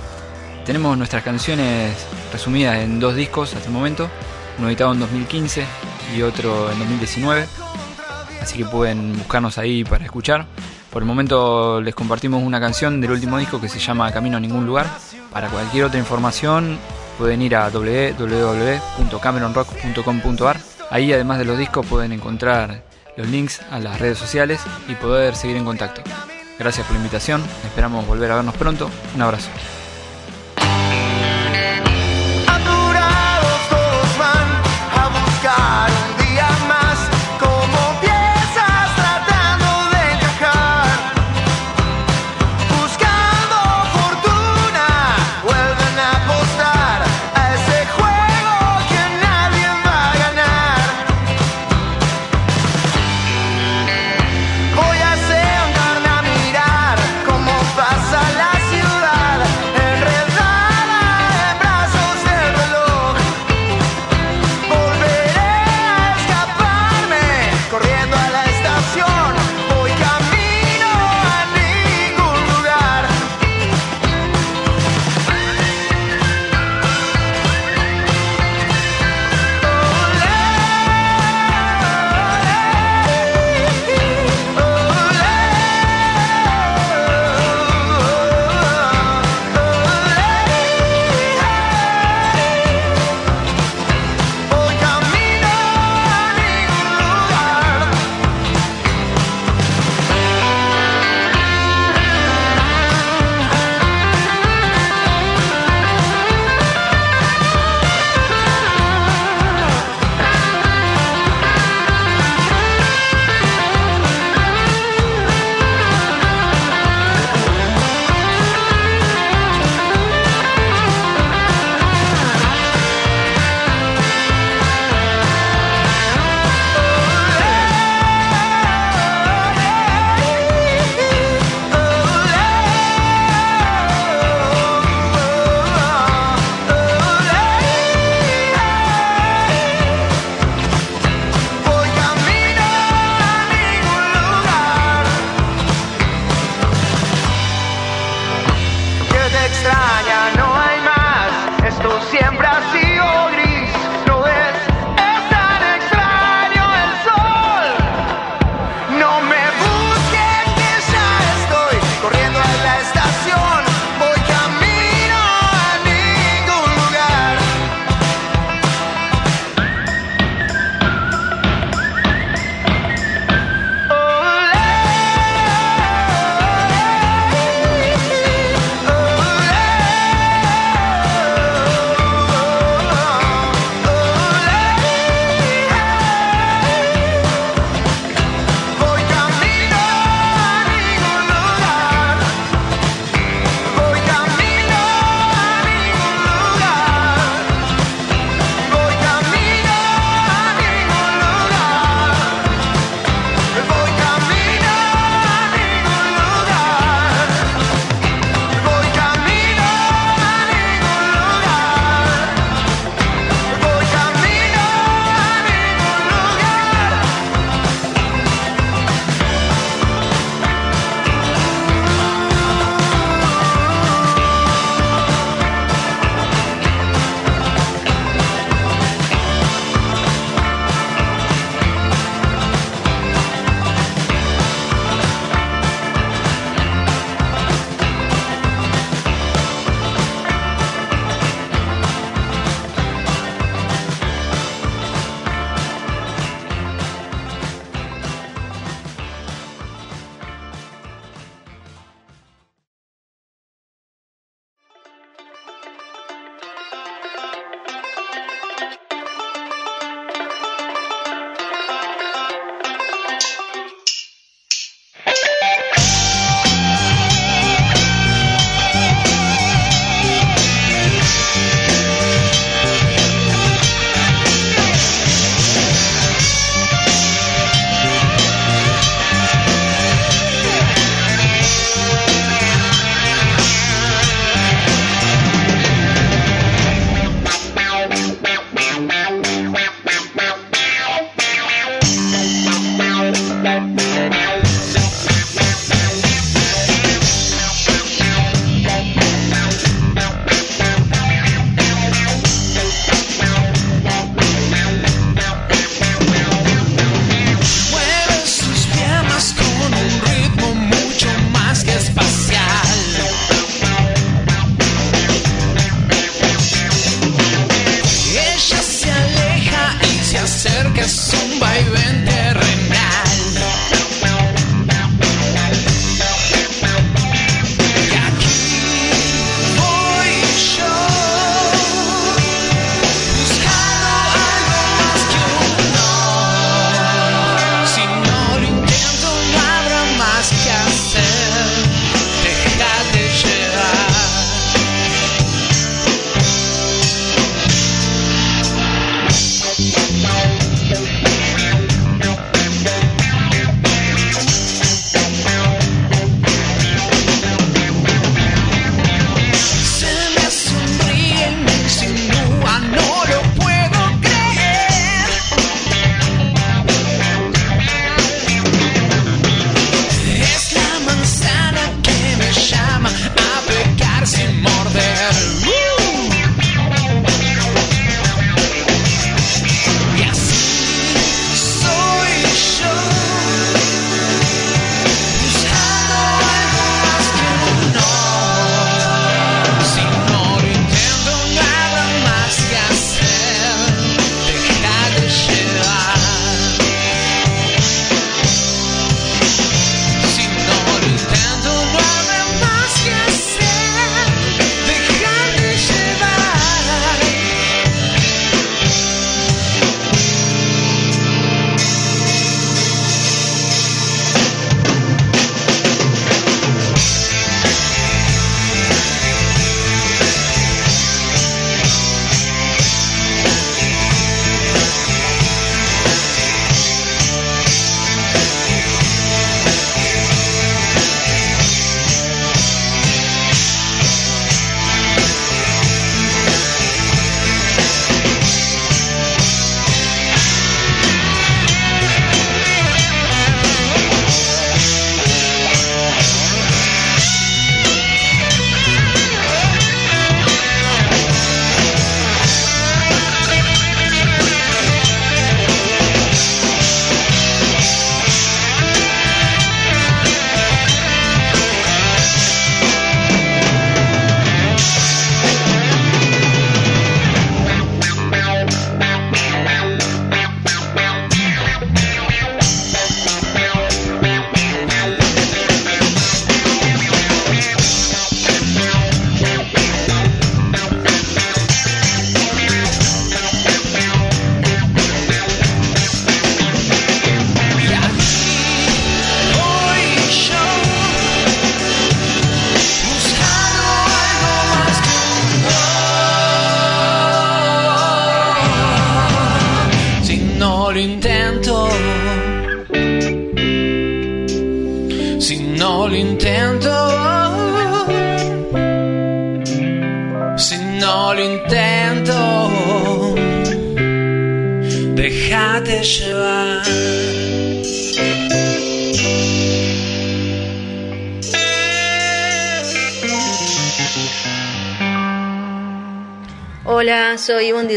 Tenemos 0.65 0.97
nuestras 0.97 1.21
canciones 1.21 1.95
resumidas 2.33 2.79
en 2.79 2.99
dos 2.99 3.15
discos 3.15 3.53
hasta 3.53 3.67
el 3.67 3.71
momento, 3.71 4.09
uno 4.57 4.67
editado 4.67 4.93
en 4.93 4.99
2015 5.01 5.63
y 6.15 6.23
otro 6.23 6.71
en 6.71 6.79
2019, 6.79 7.45
así 8.41 8.57
que 8.57 8.65
pueden 8.65 9.15
buscarnos 9.15 9.59
ahí 9.59 9.83
para 9.83 10.05
escuchar. 10.05 10.47
Por 10.91 11.03
el 11.03 11.07
momento 11.07 11.79
les 11.81 11.93
compartimos 11.93 12.41
una 12.41 12.59
canción 12.59 12.99
del 12.99 13.11
último 13.11 13.37
disco 13.37 13.61
que 13.61 13.69
se 13.69 13.77
llama 13.77 14.11
Camino 14.11 14.37
a 14.37 14.39
ningún 14.39 14.65
lugar. 14.65 14.87
Para 15.31 15.49
cualquier 15.49 15.83
otra 15.83 15.99
información 15.99 16.79
pueden 17.19 17.43
ir 17.43 17.55
a 17.55 17.69
www.cameronrock.com.ar. 17.69 20.57
Ahí 20.89 21.13
además 21.13 21.37
de 21.37 21.45
los 21.45 21.59
discos 21.59 21.85
pueden 21.85 22.11
encontrar 22.11 22.87
los 23.17 23.27
links 23.27 23.61
a 23.69 23.79
las 23.79 23.99
redes 23.99 24.17
sociales 24.17 24.61
y 24.87 24.95
poder 24.95 25.35
seguir 25.35 25.57
en 25.57 25.65
contacto. 25.65 26.01
Gracias 26.57 26.85
por 26.85 26.95
la 26.95 27.01
invitación, 27.01 27.43
esperamos 27.65 28.07
volver 28.07 28.31
a 28.31 28.35
vernos 28.35 28.55
pronto. 28.55 28.89
Un 29.15 29.21
abrazo. 29.21 29.49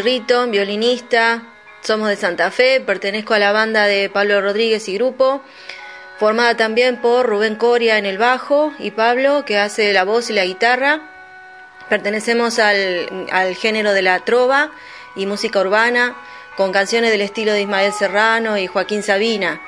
Soy 0.01 0.13
Ivonne 0.13 0.21
Rito, 0.21 0.47
violinista. 0.47 1.43
Somos 1.83 2.09
de 2.09 2.17
Santa 2.17 2.51
Fe, 2.51 2.81
pertenezco 2.81 3.35
a 3.35 3.39
la 3.39 3.53
banda 3.53 3.87
de 3.87 4.09
Pablo 4.11 4.41
Rodríguez 4.41 4.89
y 4.89 4.95
grupo, 4.95 5.43
formada 6.19 6.57
también 6.57 7.01
por 7.01 7.27
Rubén 7.27 7.57
Coria 7.57 7.97
en 7.97 8.05
el 8.05 8.19
bajo 8.19 8.73
y 8.79 8.91
Pablo 8.91 9.45
que 9.45 9.59
hace 9.59 9.93
la 9.93 10.05
voz 10.05 10.31
y 10.31 10.35
la 10.35 10.45
guitarra. 10.45 11.01
Pertenecemos 11.89 12.59
al, 12.59 13.27
al 13.33 13.55
género 13.55 13.93
de 13.93 14.03
la 14.03 14.21
trova 14.21 14.71
y 15.17 15.27
música 15.27 15.61
urbana, 15.61 16.17
con 16.57 16.73
canciones 16.73 17.11
del 17.11 17.23
estilo 17.23 17.53
de 17.53 17.63
Ismael 17.63 17.93
Serrano 17.93 18.59
y 18.59 18.67
Joaquín 18.67 19.03
Sabina. 19.03 19.61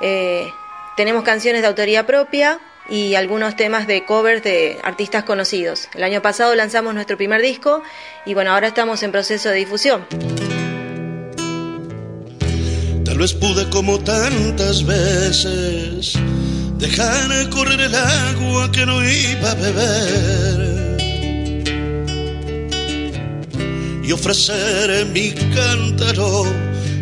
Eh, 0.00 0.50
tenemos 0.96 1.22
canciones 1.22 1.62
de 1.62 1.68
autoría 1.68 2.06
propia 2.06 2.58
y 2.88 3.14
algunos 3.14 3.56
temas 3.56 3.86
de 3.86 4.04
covers 4.04 4.42
de 4.42 4.78
artistas 4.82 5.24
conocidos. 5.24 5.88
El 5.94 6.02
año 6.02 6.22
pasado 6.22 6.54
lanzamos 6.54 6.94
nuestro 6.94 7.16
primer 7.16 7.42
disco 7.42 7.82
y 8.24 8.34
bueno, 8.34 8.52
ahora 8.52 8.68
estamos 8.68 9.02
en 9.02 9.12
proceso 9.12 9.50
de 9.50 9.56
difusión. 9.56 10.06
Tal 13.04 13.18
vez 13.18 13.34
pude 13.34 13.68
como 13.70 13.98
tantas 14.00 14.84
veces 14.84 16.14
dejar 16.78 17.50
correr 17.50 17.80
el 17.80 17.94
agua 17.94 18.70
que 18.72 18.86
no 18.86 19.02
iba 19.02 19.50
a 19.50 19.54
beber 19.54 20.78
y 24.08 24.12
ofrecer 24.12 25.04
mi 25.06 25.32
cántaro 25.32 26.46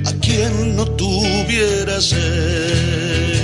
a 0.07 0.13
quien 0.21 0.75
no 0.75 0.85
tuviera 0.87 2.01
sed. 2.01 3.36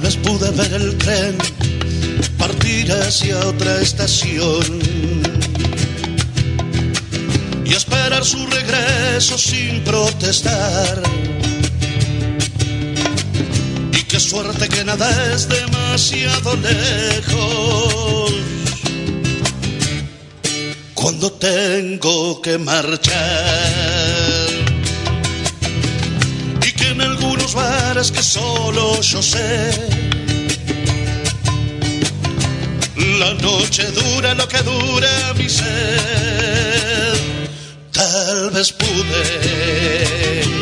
Tal 0.00 0.08
vez 0.08 0.16
pude 0.16 0.50
ver 0.52 0.72
el 0.72 0.96
tren 0.96 1.36
partir 2.38 2.90
hacia 2.90 3.38
otra 3.40 3.82
estación 3.82 4.64
y 7.66 7.74
esperar 7.74 8.24
su 8.24 8.46
regreso 8.46 9.36
sin 9.36 9.84
protestar. 9.84 11.02
Y 13.92 14.02
qué 14.04 14.18
suerte 14.18 14.70
que 14.70 14.84
nada 14.84 15.34
es 15.34 15.46
demasiado 15.50 16.56
lejos 16.56 18.32
cuando 20.94 21.30
tengo 21.32 22.40
que 22.40 22.56
marchar. 22.56 24.39
Algunos 27.50 27.54
bares 27.54 28.10
que 28.10 28.22
solo 28.22 29.00
yo 29.00 29.22
sé, 29.22 29.72
la 33.18 33.34
noche 33.34 33.90
dura 33.90 34.34
lo 34.34 34.46
que 34.48 34.58
dura 34.62 35.34
mi 35.36 35.48
sed. 35.48 37.16
Tal 37.92 38.50
vez 38.50 38.72
pude. 38.72 40.59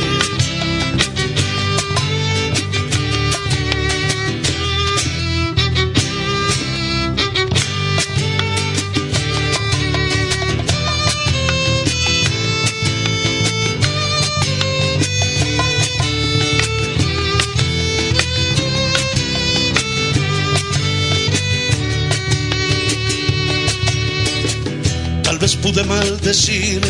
Pude 25.72 25.84
maldecir 25.84 26.80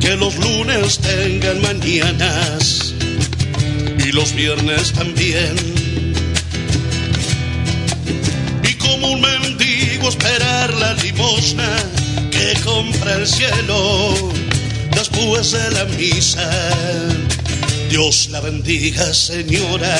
que 0.00 0.16
los 0.16 0.34
lunes 0.36 0.98
tengan 0.98 1.60
mañanas 1.60 2.94
y 3.98 4.12
los 4.12 4.34
viernes 4.34 4.92
también. 4.92 5.54
Y 8.62 8.72
como 8.74 9.12
un 9.12 9.20
mendigo 9.20 10.08
esperar 10.08 10.72
la 10.74 10.94
limosna 10.94 11.76
que 12.30 12.58
compra 12.64 13.16
el 13.16 13.26
cielo 13.26 14.32
después 14.92 15.50
de 15.52 15.70
la 15.72 15.84
misa. 15.84 16.50
Dios 17.90 18.28
la 18.30 18.40
bendiga, 18.40 19.12
señora. 19.12 19.96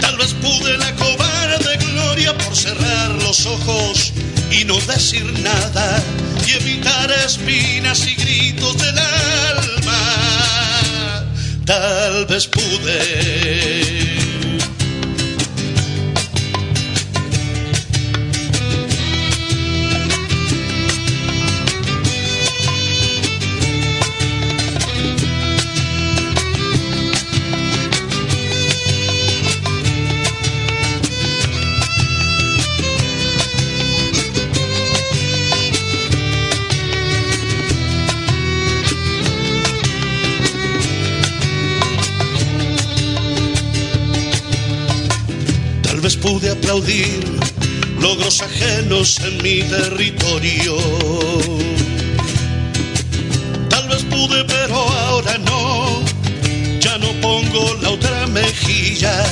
Tal 0.00 0.16
vez 0.16 0.32
pude 0.34 0.78
la 0.78 0.94
cobarde 0.94 1.76
gloria 1.92 2.36
por 2.38 2.56
cerrar 2.56 3.10
los 3.22 3.44
ojos 3.44 4.13
y 4.60 4.64
no 4.64 4.78
decir 4.80 5.24
nada 5.40 6.02
y 6.46 6.52
evitar 6.52 7.10
espinas 7.26 8.06
y 8.06 8.14
gritos 8.14 8.76
del 8.78 8.98
alma. 8.98 9.94
Tal 11.64 12.26
vez 12.26 12.46
pude. 12.46 14.03
Pude 46.24 46.50
aplaudir 46.50 47.22
logros 48.00 48.40
ajenos 48.40 49.20
en 49.20 49.42
mi 49.42 49.62
territorio. 49.62 50.74
Tal 53.68 53.88
vez 53.90 54.02
pude, 54.04 54.42
pero 54.44 54.76
ahora 55.06 55.36
no. 55.38 56.02
Ya 56.80 56.96
no 56.96 57.08
pongo 57.20 57.76
la 57.82 57.90
otra 57.90 58.26
mejilla 58.28 59.22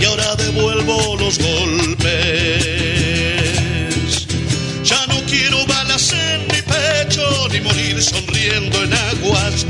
y 0.00 0.04
ahora 0.06 0.34
devuelvo 0.36 1.16
los 1.18 1.38
golpes. 1.38 2.08
Ya 4.82 5.06
no 5.08 5.22
quiero 5.26 5.66
balas 5.66 6.10
en 6.14 6.40
mi 6.46 6.62
pecho 6.62 7.48
ni 7.52 7.60
morir 7.60 8.02
sonriendo 8.02 8.82
en 8.82 8.94
aguas 8.94 9.66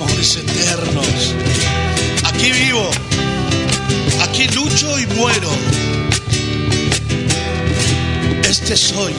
amores 0.00 0.36
eternos. 0.36 1.34
Aquí 2.24 2.52
vivo, 2.52 2.88
aquí 4.22 4.46
lucho 4.54 4.98
y 4.98 5.06
muero. 5.06 5.50
Este 8.48 8.76
soy 8.76 9.14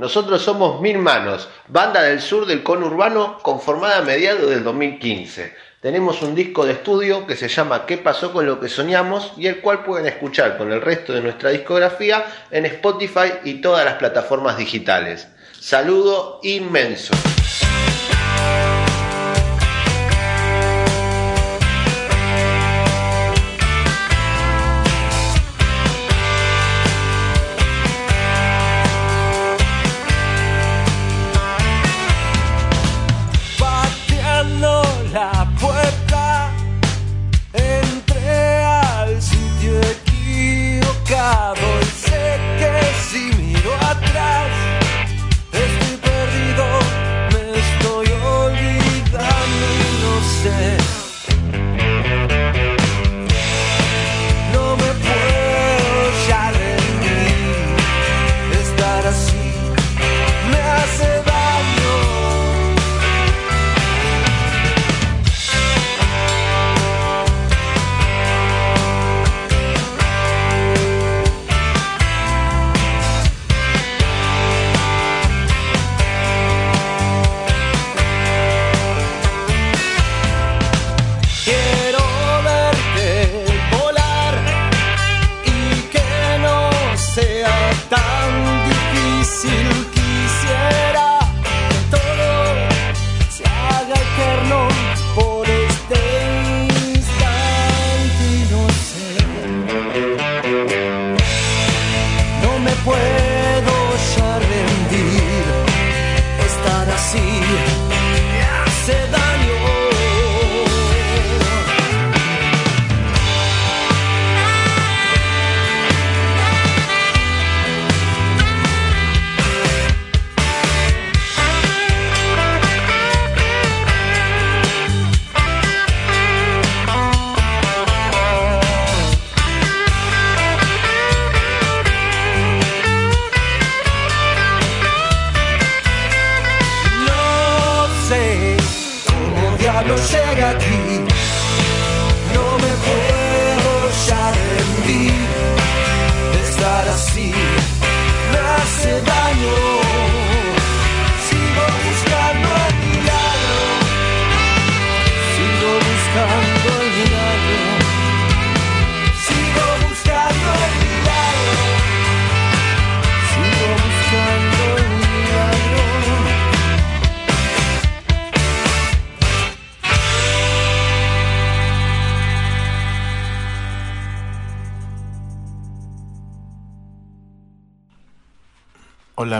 Nosotros 0.00 0.40
somos 0.40 0.80
Mil 0.80 0.96
Manos, 0.96 1.50
banda 1.68 2.00
del 2.02 2.22
sur 2.22 2.46
del 2.46 2.62
conurbano 2.62 3.36
conformada 3.42 3.98
a 3.98 4.02
mediados 4.02 4.48
del 4.48 4.64
2015. 4.64 5.54
Tenemos 5.78 6.22
un 6.22 6.34
disco 6.34 6.64
de 6.64 6.72
estudio 6.72 7.26
que 7.26 7.36
se 7.36 7.48
llama 7.48 7.84
¿Qué 7.84 7.98
pasó 7.98 8.32
con 8.32 8.46
lo 8.46 8.58
que 8.58 8.70
soñamos? 8.70 9.34
y 9.36 9.46
el 9.46 9.60
cual 9.60 9.84
pueden 9.84 10.06
escuchar 10.06 10.56
con 10.56 10.72
el 10.72 10.80
resto 10.80 11.12
de 11.12 11.20
nuestra 11.20 11.50
discografía 11.50 12.24
en 12.50 12.64
Spotify 12.64 13.40
y 13.44 13.60
todas 13.60 13.84
las 13.84 13.96
plataformas 13.96 14.56
digitales. 14.56 15.28
Saludo 15.60 16.40
inmenso. 16.44 17.12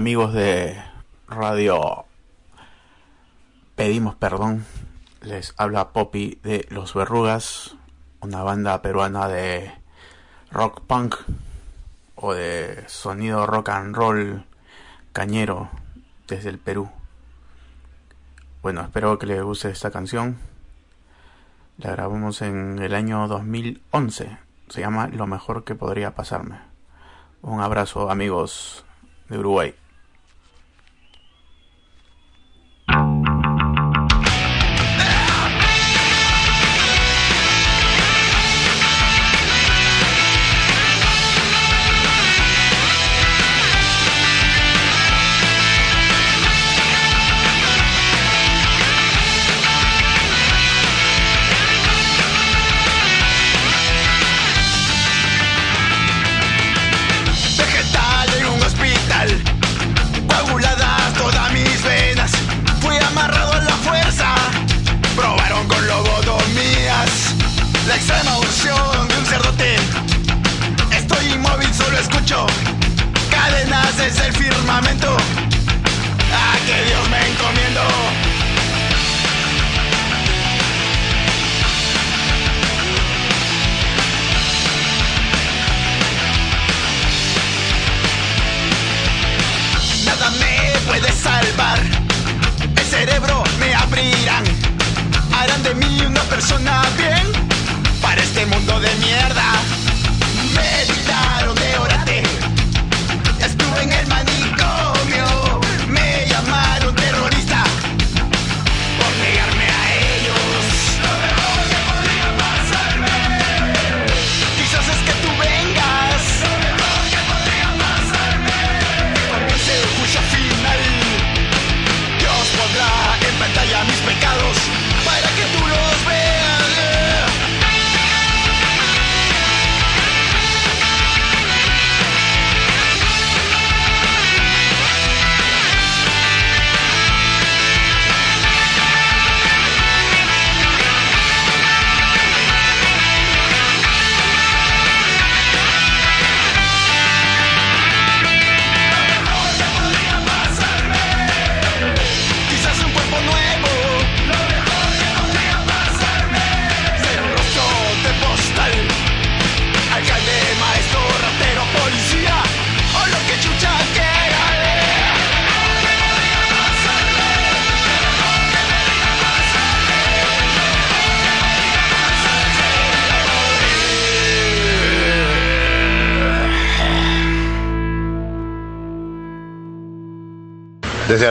Amigos 0.00 0.32
de 0.32 0.82
Radio 1.28 2.06
Pedimos 3.74 4.14
Perdón. 4.14 4.64
Les 5.20 5.52
habla 5.58 5.90
Poppy 5.90 6.38
de 6.42 6.66
Los 6.70 6.94
Verrugas, 6.94 7.76
una 8.22 8.42
banda 8.42 8.80
peruana 8.80 9.28
de 9.28 9.70
rock 10.50 10.80
punk 10.86 11.16
o 12.14 12.32
de 12.32 12.82
sonido 12.88 13.46
rock 13.46 13.68
and 13.68 13.94
roll 13.94 14.46
cañero 15.12 15.68
desde 16.26 16.48
el 16.48 16.58
Perú. 16.58 16.90
Bueno, 18.62 18.80
espero 18.80 19.18
que 19.18 19.26
les 19.26 19.42
guste 19.42 19.68
esta 19.68 19.90
canción. 19.90 20.38
La 21.76 21.90
grabamos 21.90 22.40
en 22.40 22.78
el 22.78 22.94
año 22.94 23.28
2011. 23.28 24.38
Se 24.70 24.80
llama 24.80 25.08
Lo 25.08 25.26
mejor 25.26 25.64
que 25.64 25.74
podría 25.74 26.14
pasarme. 26.14 26.58
Un 27.42 27.60
abrazo 27.60 28.10
amigos 28.10 28.86
de 29.28 29.38
Uruguay. 29.38 29.74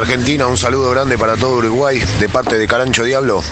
Argentina 0.10 0.48
un 0.48 0.58
saludo 0.58 0.90
grande 0.90 1.20
para 1.20 1.38
todo 1.38 1.58
Uruguay 1.58 2.00
de 2.20 2.30
parte 2.30 2.58
de 2.58 2.68
Carancho 2.68 3.04
Diablo. 3.04 3.44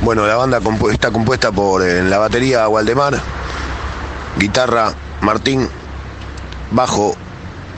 Bueno, 0.00 0.24
la 0.28 0.36
banda 0.36 0.60
está 0.92 1.10
compuesta 1.10 1.50
por 1.50 1.82
en 1.82 2.08
la 2.08 2.18
batería 2.18 2.68
Waldemar, 2.68 3.20
guitarra 4.38 4.94
Martín, 5.20 5.68
bajo 6.70 7.16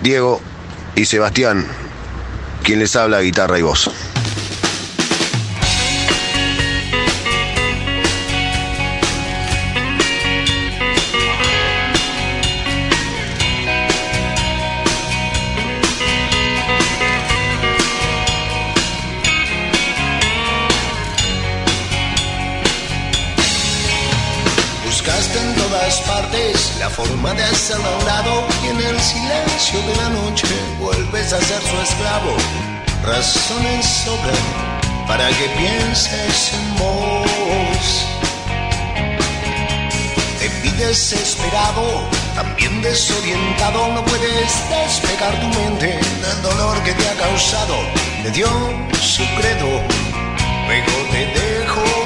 Diego 0.02 0.38
y 0.94 1.06
Sebastián, 1.06 1.66
quien 2.62 2.78
les 2.78 2.94
habla 2.94 3.22
guitarra 3.22 3.58
y 3.58 3.62
voz. 3.62 3.90
La 26.81 26.89
forma 26.89 27.35
de 27.35 27.44
hacerlo 27.44 27.85
a 27.86 27.98
un 27.98 28.07
lado 28.07 28.48
y 28.65 28.69
en 28.69 28.81
el 28.81 28.98
silencio 28.98 29.82
de 29.82 29.97
la 29.97 30.09
noche 30.09 30.47
vuelves 30.78 31.31
a 31.31 31.39
ser 31.39 31.61
su 31.61 31.77
esclavo. 31.77 32.35
Razones 33.05 33.85
sobran 33.85 35.07
para 35.07 35.28
que 35.28 35.47
pienses 35.59 36.55
en 36.55 36.77
vos. 36.78 38.07
Te 40.39 40.48
vi 40.62 40.70
desesperado, 40.70 42.09
también 42.35 42.81
desorientado, 42.81 43.89
no 43.93 44.02
puedes 44.02 44.51
despegar 44.70 45.39
tu 45.39 45.48
mente 45.48 46.01
del 46.23 46.43
dolor 46.43 46.82
que 46.82 46.94
te 46.94 47.09
ha 47.11 47.15
causado. 47.16 47.77
Le 48.23 48.31
dio 48.31 48.48
su 49.02 49.24
credo, 49.36 49.82
luego 50.66 50.93
te 51.12 51.27
dejó 51.27 51.99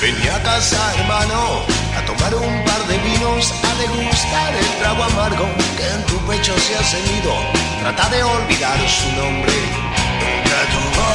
Venía 0.00 0.34
a 0.34 0.42
casa, 0.42 0.94
hermano, 0.98 1.60
a 1.94 2.04
tomar 2.06 2.34
un 2.34 2.64
par 2.64 2.86
de 2.86 2.96
vinos, 2.98 3.52
a 3.62 3.74
degustar 3.74 4.54
el 4.54 4.66
trago 4.78 5.04
amargo 5.04 5.46
que 5.76 5.86
en 5.86 6.02
tu 6.06 6.16
pecho 6.26 6.54
se 6.58 6.74
ha 6.74 6.82
cenido. 6.82 7.32
Trata 7.80 8.08
de 8.08 8.22
olvidar 8.22 8.78
su 8.88 9.08
nombre, 9.20 9.52
tuvo. 10.72 11.10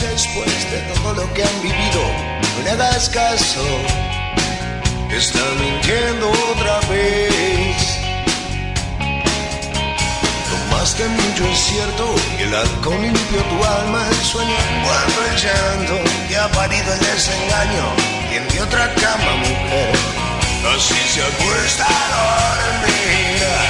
Después 0.00 0.70
de 0.70 0.78
todo 0.94 1.14
lo 1.14 1.34
que 1.34 1.42
han 1.42 1.62
vivido. 1.62 2.02
No 2.56 2.64
le 2.64 2.70
hagas 2.70 3.08
caso, 3.08 3.64
está 5.10 5.40
mintiendo 5.60 6.30
otra 6.52 6.80
vez. 6.88 7.98
Tomaste 10.50 11.08
mucho 11.08 11.46
es 11.46 11.58
cierto 11.58 12.14
y 12.38 12.42
el 12.42 12.54
alcohol 12.54 13.02
limpió 13.02 13.42
tu 13.42 13.64
alma, 13.64 14.06
el 14.08 14.24
sueño 14.24 14.54
envuelve 14.70 15.22
el 15.30 15.36
llanto 15.42 16.10
que 16.28 16.36
ha 16.36 16.48
parido 16.48 16.92
el 16.92 17.00
desengaño. 17.00 17.86
Tiene 18.30 18.62
otra 18.62 18.94
cama, 18.94 19.36
mujer, 19.36 19.92
así 20.76 20.94
se 21.14 21.22
acuesta 21.22 21.86
a 21.86 22.56
dormir. 22.82 23.67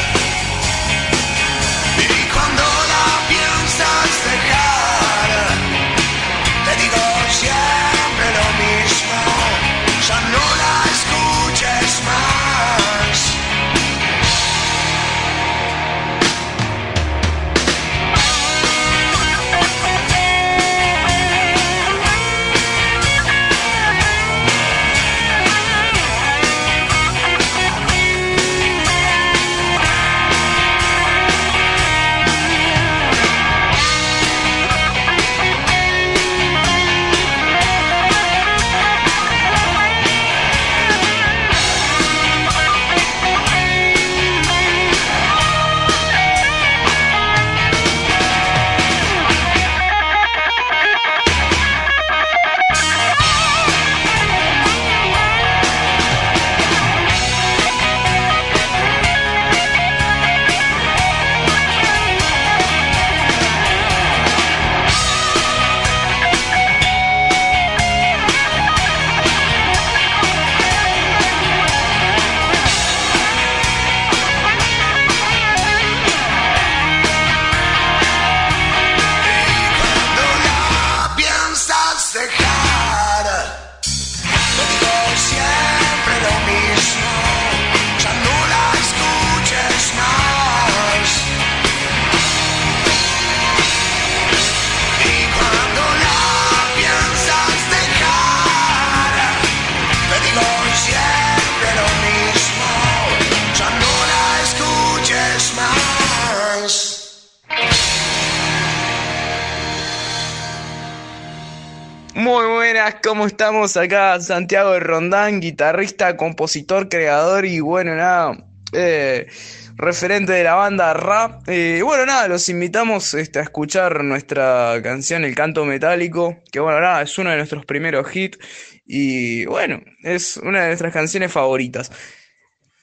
Estamos? 113.48 113.78
Acá 113.78 114.20
Santiago 114.20 114.78
Rondán, 114.78 115.40
guitarrista, 115.40 116.18
compositor, 116.18 116.90
creador 116.90 117.46
y 117.46 117.60
bueno, 117.60 117.94
nada, 117.94 118.36
eh, 118.74 119.26
referente 119.74 120.32
de 120.32 120.44
la 120.44 120.54
banda 120.54 120.92
Rap. 120.92 121.48
Eh, 121.48 121.80
bueno, 121.82 122.04
nada, 122.04 122.28
los 122.28 122.46
invitamos 122.50 123.14
este, 123.14 123.38
a 123.38 123.42
escuchar 123.42 124.04
nuestra 124.04 124.78
canción 124.82 125.24
El 125.24 125.34
Canto 125.34 125.64
Metálico, 125.64 126.36
que 126.52 126.60
bueno, 126.60 126.78
nada, 126.78 127.00
es 127.00 127.16
uno 127.16 127.30
de 127.30 127.38
nuestros 127.38 127.64
primeros 127.64 128.14
hits 128.14 128.38
y 128.84 129.46
bueno, 129.46 129.80
es 130.02 130.36
una 130.36 130.60
de 130.60 130.66
nuestras 130.66 130.92
canciones 130.92 131.32
favoritas. 131.32 131.90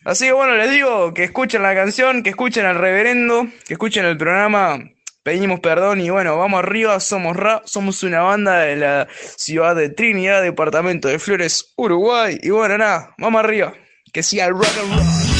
Así 0.03 0.25
que 0.25 0.33
bueno, 0.33 0.55
les 0.55 0.71
digo 0.71 1.13
que 1.13 1.25
escuchen 1.25 1.61
la 1.61 1.75
canción, 1.75 2.23
que 2.23 2.31
escuchen 2.31 2.65
al 2.65 2.79
reverendo, 2.79 3.45
que 3.67 3.73
escuchen 3.75 4.03
el 4.05 4.17
programa. 4.17 4.79
Pedimos 5.25 5.59
perdón 5.59 6.01
y 6.01 6.11
bueno, 6.11 6.37
vamos 6.37 6.59
arriba, 6.59 6.99
somos 6.99 7.35
Rap, 7.35 7.63
somos 7.65 8.03
una 8.03 8.21
banda 8.21 8.59
de 8.59 8.75
la 8.75 9.07
ciudad 9.37 9.75
de 9.75 9.89
Trinidad, 9.89 10.43
departamento 10.43 11.07
de 11.07 11.17
Flores, 11.17 11.73
Uruguay. 11.77 12.37
Y 12.43 12.51
bueno, 12.51 12.77
nada, 12.77 13.15
vamos 13.17 13.43
arriba, 13.43 13.73
que 14.13 14.21
siga 14.21 14.45
el 14.45 14.51
rock 14.51 14.69
and 14.79 14.93
roll. 14.93 15.34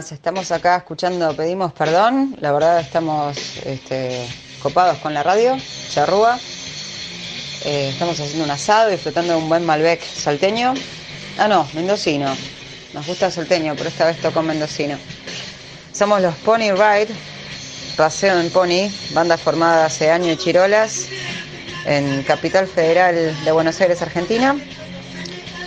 Estamos 0.00 0.50
acá 0.50 0.76
escuchando 0.76 1.36
Pedimos 1.36 1.74
Perdón. 1.74 2.34
La 2.40 2.52
verdad 2.52 2.80
estamos 2.80 3.36
este, 3.66 4.26
copados 4.62 4.96
con 4.96 5.12
la 5.12 5.22
radio, 5.22 5.58
charrúa. 5.90 6.38
Eh, 7.66 7.90
estamos 7.92 8.18
haciendo 8.18 8.44
un 8.44 8.50
asado, 8.50 8.88
disfrutando 8.88 9.34
de 9.34 9.38
un 9.38 9.50
buen 9.50 9.66
Malbec 9.66 10.02
salteño. 10.02 10.72
Ah, 11.38 11.48
no, 11.48 11.68
mendocino. 11.74 12.34
Nos 12.94 13.06
gusta 13.06 13.30
salteño, 13.30 13.74
pero 13.76 13.90
esta 13.90 14.06
vez 14.06 14.18
tocó 14.22 14.42
mendocino. 14.42 14.96
Somos 15.92 16.22
los 16.22 16.34
Pony 16.36 16.72
Ride, 16.72 17.08
Paseo 17.94 18.40
en 18.40 18.48
Pony, 18.50 18.90
banda 19.12 19.36
formada 19.36 19.84
hace 19.84 20.10
años 20.10 20.28
en 20.28 20.38
Chirolas, 20.38 21.08
en 21.84 22.22
Capital 22.22 22.66
Federal 22.66 23.36
de 23.44 23.52
Buenos 23.52 23.78
Aires, 23.82 24.00
Argentina. 24.00 24.56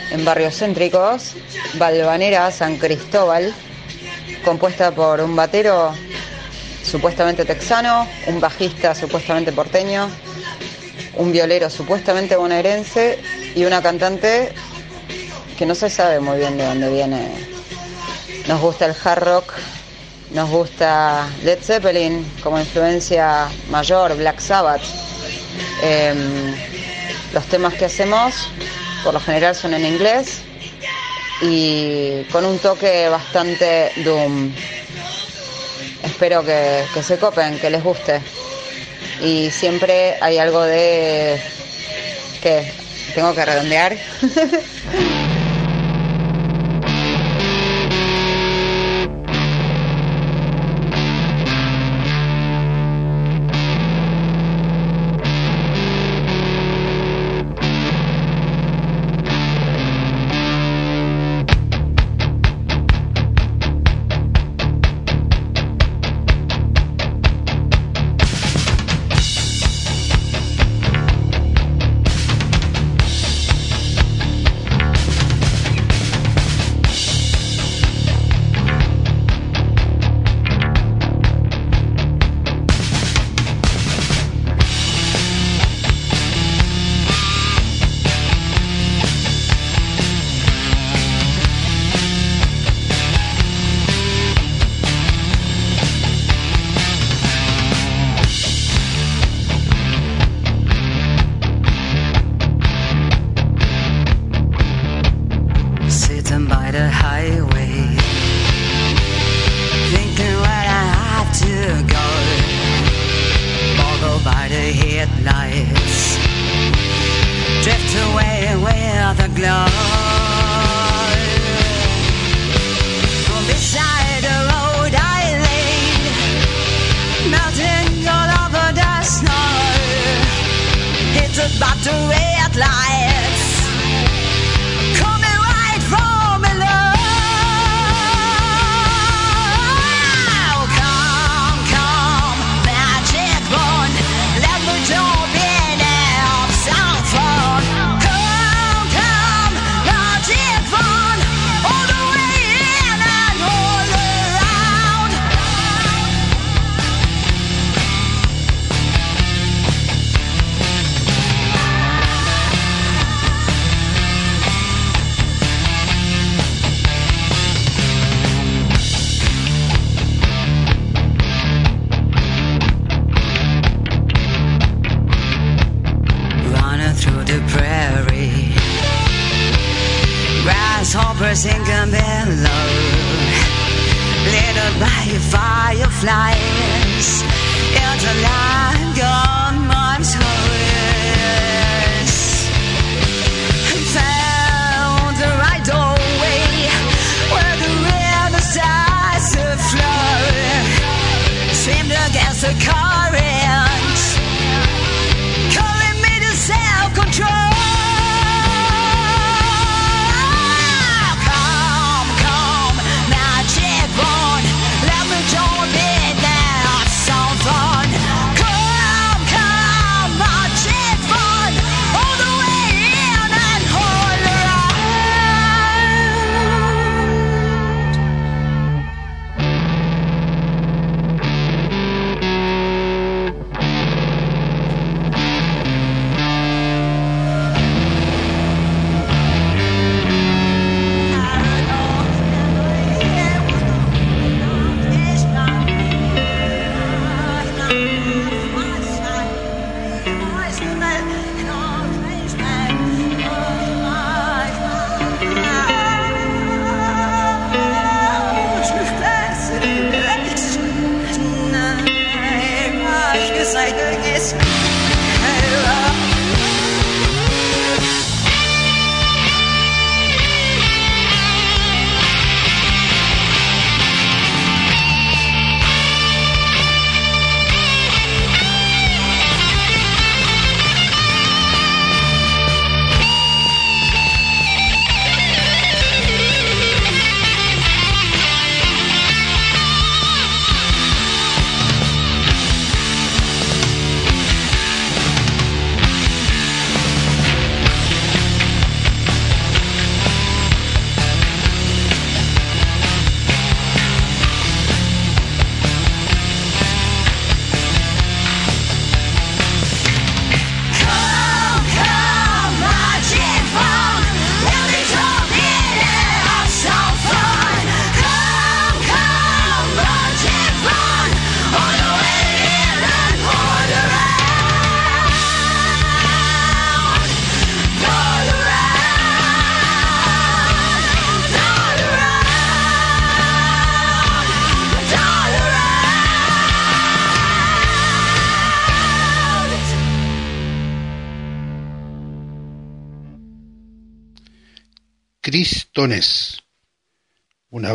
En 0.09 0.25
barrios 0.25 0.57
céntricos, 0.57 1.33
Valvanera, 1.75 2.49
San 2.49 2.77
Cristóbal, 2.77 3.53
compuesta 4.43 4.91
por 4.91 5.21
un 5.21 5.35
batero 5.35 5.93
supuestamente 6.83 7.45
texano, 7.45 8.07
un 8.27 8.39
bajista 8.39 8.93
supuestamente 8.93 9.51
porteño, 9.51 10.09
un 11.15 11.31
violero 11.31 11.69
supuestamente 11.69 12.35
bonaerense 12.35 13.19
y 13.55 13.65
una 13.65 13.81
cantante 13.81 14.53
que 15.57 15.65
no 15.65 15.75
se 15.75 15.89
sabe 15.89 16.19
muy 16.19 16.37
bien 16.37 16.57
de 16.57 16.65
dónde 16.65 16.89
viene. 16.89 17.31
Nos 18.47 18.59
gusta 18.59 18.85
el 18.85 18.95
hard 19.03 19.23
rock, 19.23 19.53
nos 20.31 20.49
gusta 20.49 21.27
Led 21.43 21.59
Zeppelin 21.61 22.25
como 22.43 22.59
influencia 22.59 23.47
mayor, 23.69 24.15
Black 24.17 24.39
Sabbath. 24.39 24.83
Em, 25.81 26.53
los 27.33 27.45
temas 27.45 27.73
que 27.75 27.85
hacemos 27.85 28.49
por 29.03 29.13
lo 29.13 29.19
general 29.19 29.55
son 29.55 29.73
en 29.73 29.85
inglés 29.85 30.41
y 31.41 32.23
con 32.31 32.45
un 32.45 32.59
toque 32.59 33.09
bastante 33.09 33.91
doom. 33.97 34.51
Espero 36.03 36.43
que, 36.43 36.83
que 36.93 37.03
se 37.03 37.17
copen, 37.17 37.59
que 37.59 37.69
les 37.69 37.83
guste. 37.83 38.21
Y 39.21 39.49
siempre 39.51 40.17
hay 40.21 40.37
algo 40.37 40.61
de 40.61 41.39
que 42.41 42.71
tengo 43.15 43.33
que 43.33 43.45
redondear. 43.45 43.97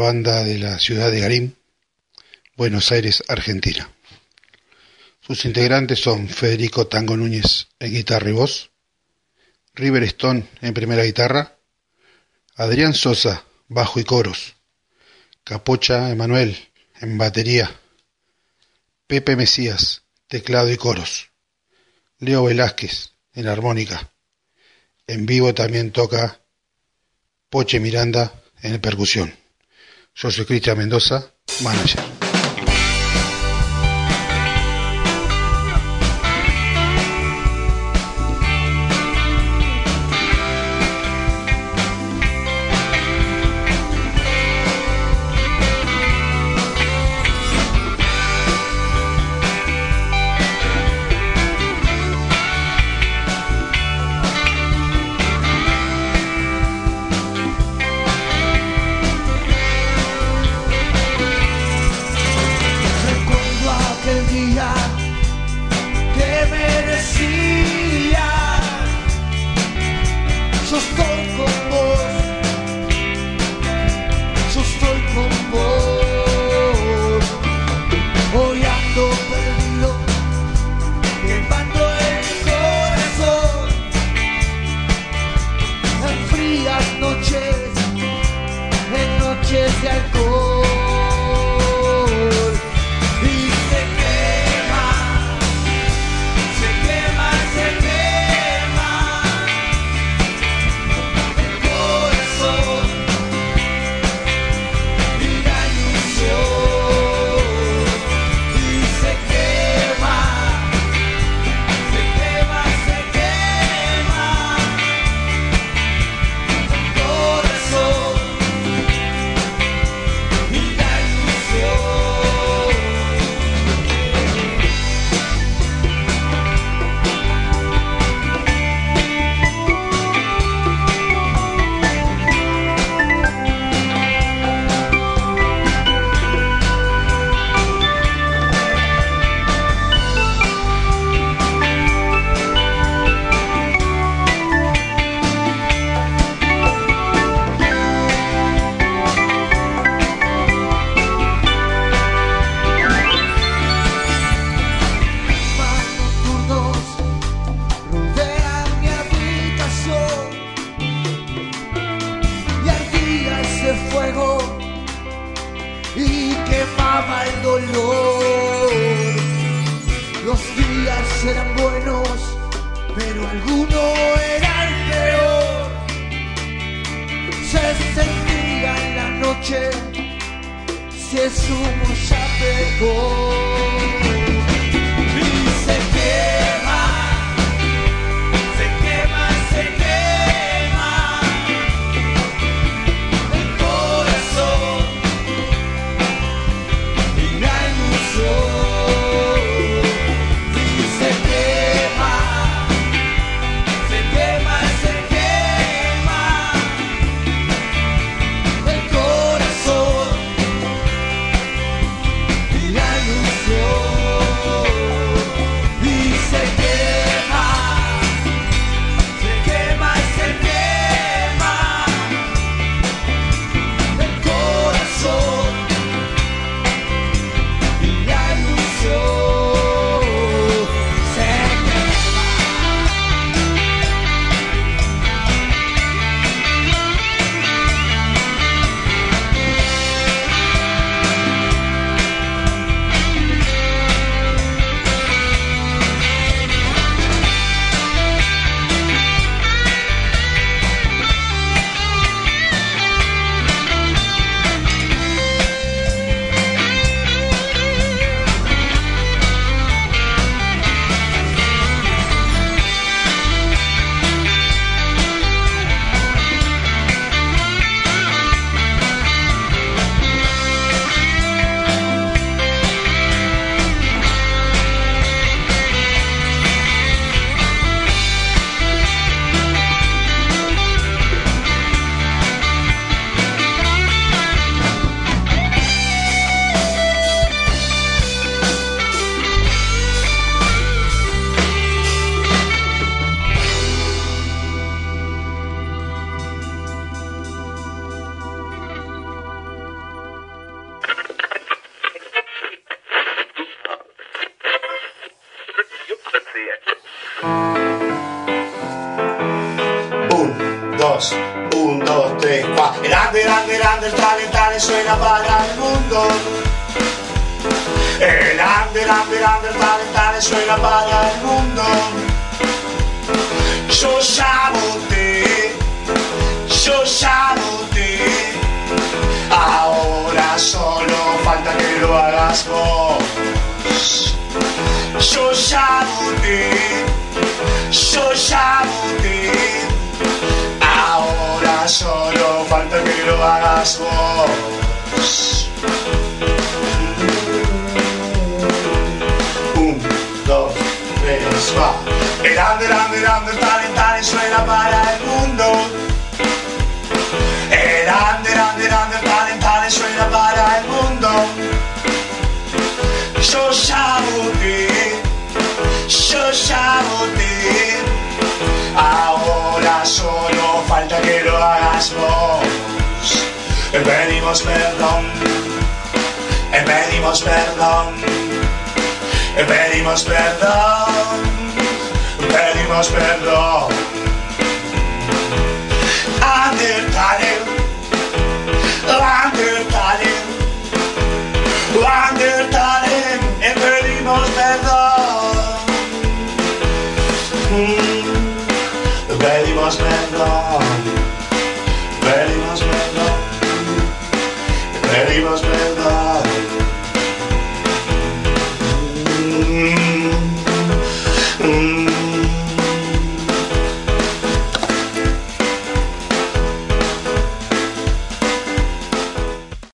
banda 0.08 0.42
de 0.42 0.58
la 0.58 0.78
ciudad 0.78 1.10
de 1.10 1.20
Garín, 1.20 1.56
Buenos 2.56 2.92
Aires, 2.92 3.22
Argentina. 3.28 3.92
Sus 5.20 5.44
integrantes 5.44 6.00
son 6.00 6.30
Federico 6.30 6.86
Tango 6.86 7.14
Núñez 7.14 7.68
en 7.78 7.92
guitarra 7.92 8.30
y 8.30 8.32
voz, 8.32 8.70
River 9.74 10.04
Stone 10.04 10.48
en 10.62 10.72
primera 10.72 11.04
guitarra, 11.04 11.58
Adrián 12.56 12.94
Sosa, 12.94 13.44
bajo 13.68 14.00
y 14.00 14.04
coros, 14.04 14.56
Capocha 15.44 16.10
Emanuel 16.10 16.56
en 17.02 17.18
batería, 17.18 17.70
Pepe 19.06 19.36
Mesías, 19.36 20.04
teclado 20.26 20.72
y 20.72 20.78
coros, 20.78 21.32
Leo 22.18 22.44
Velázquez 22.44 23.10
en 23.34 23.46
armónica. 23.46 24.10
En 25.06 25.26
vivo 25.26 25.52
también 25.52 25.92
toca 25.92 26.40
Poche 27.50 27.78
Miranda 27.78 28.32
en 28.62 28.80
percusión. 28.80 29.47
Yo 30.20 30.32
soy 30.32 30.46
Cristian 30.46 30.76
Mendoza, 30.76 31.32
manager. 31.62 32.17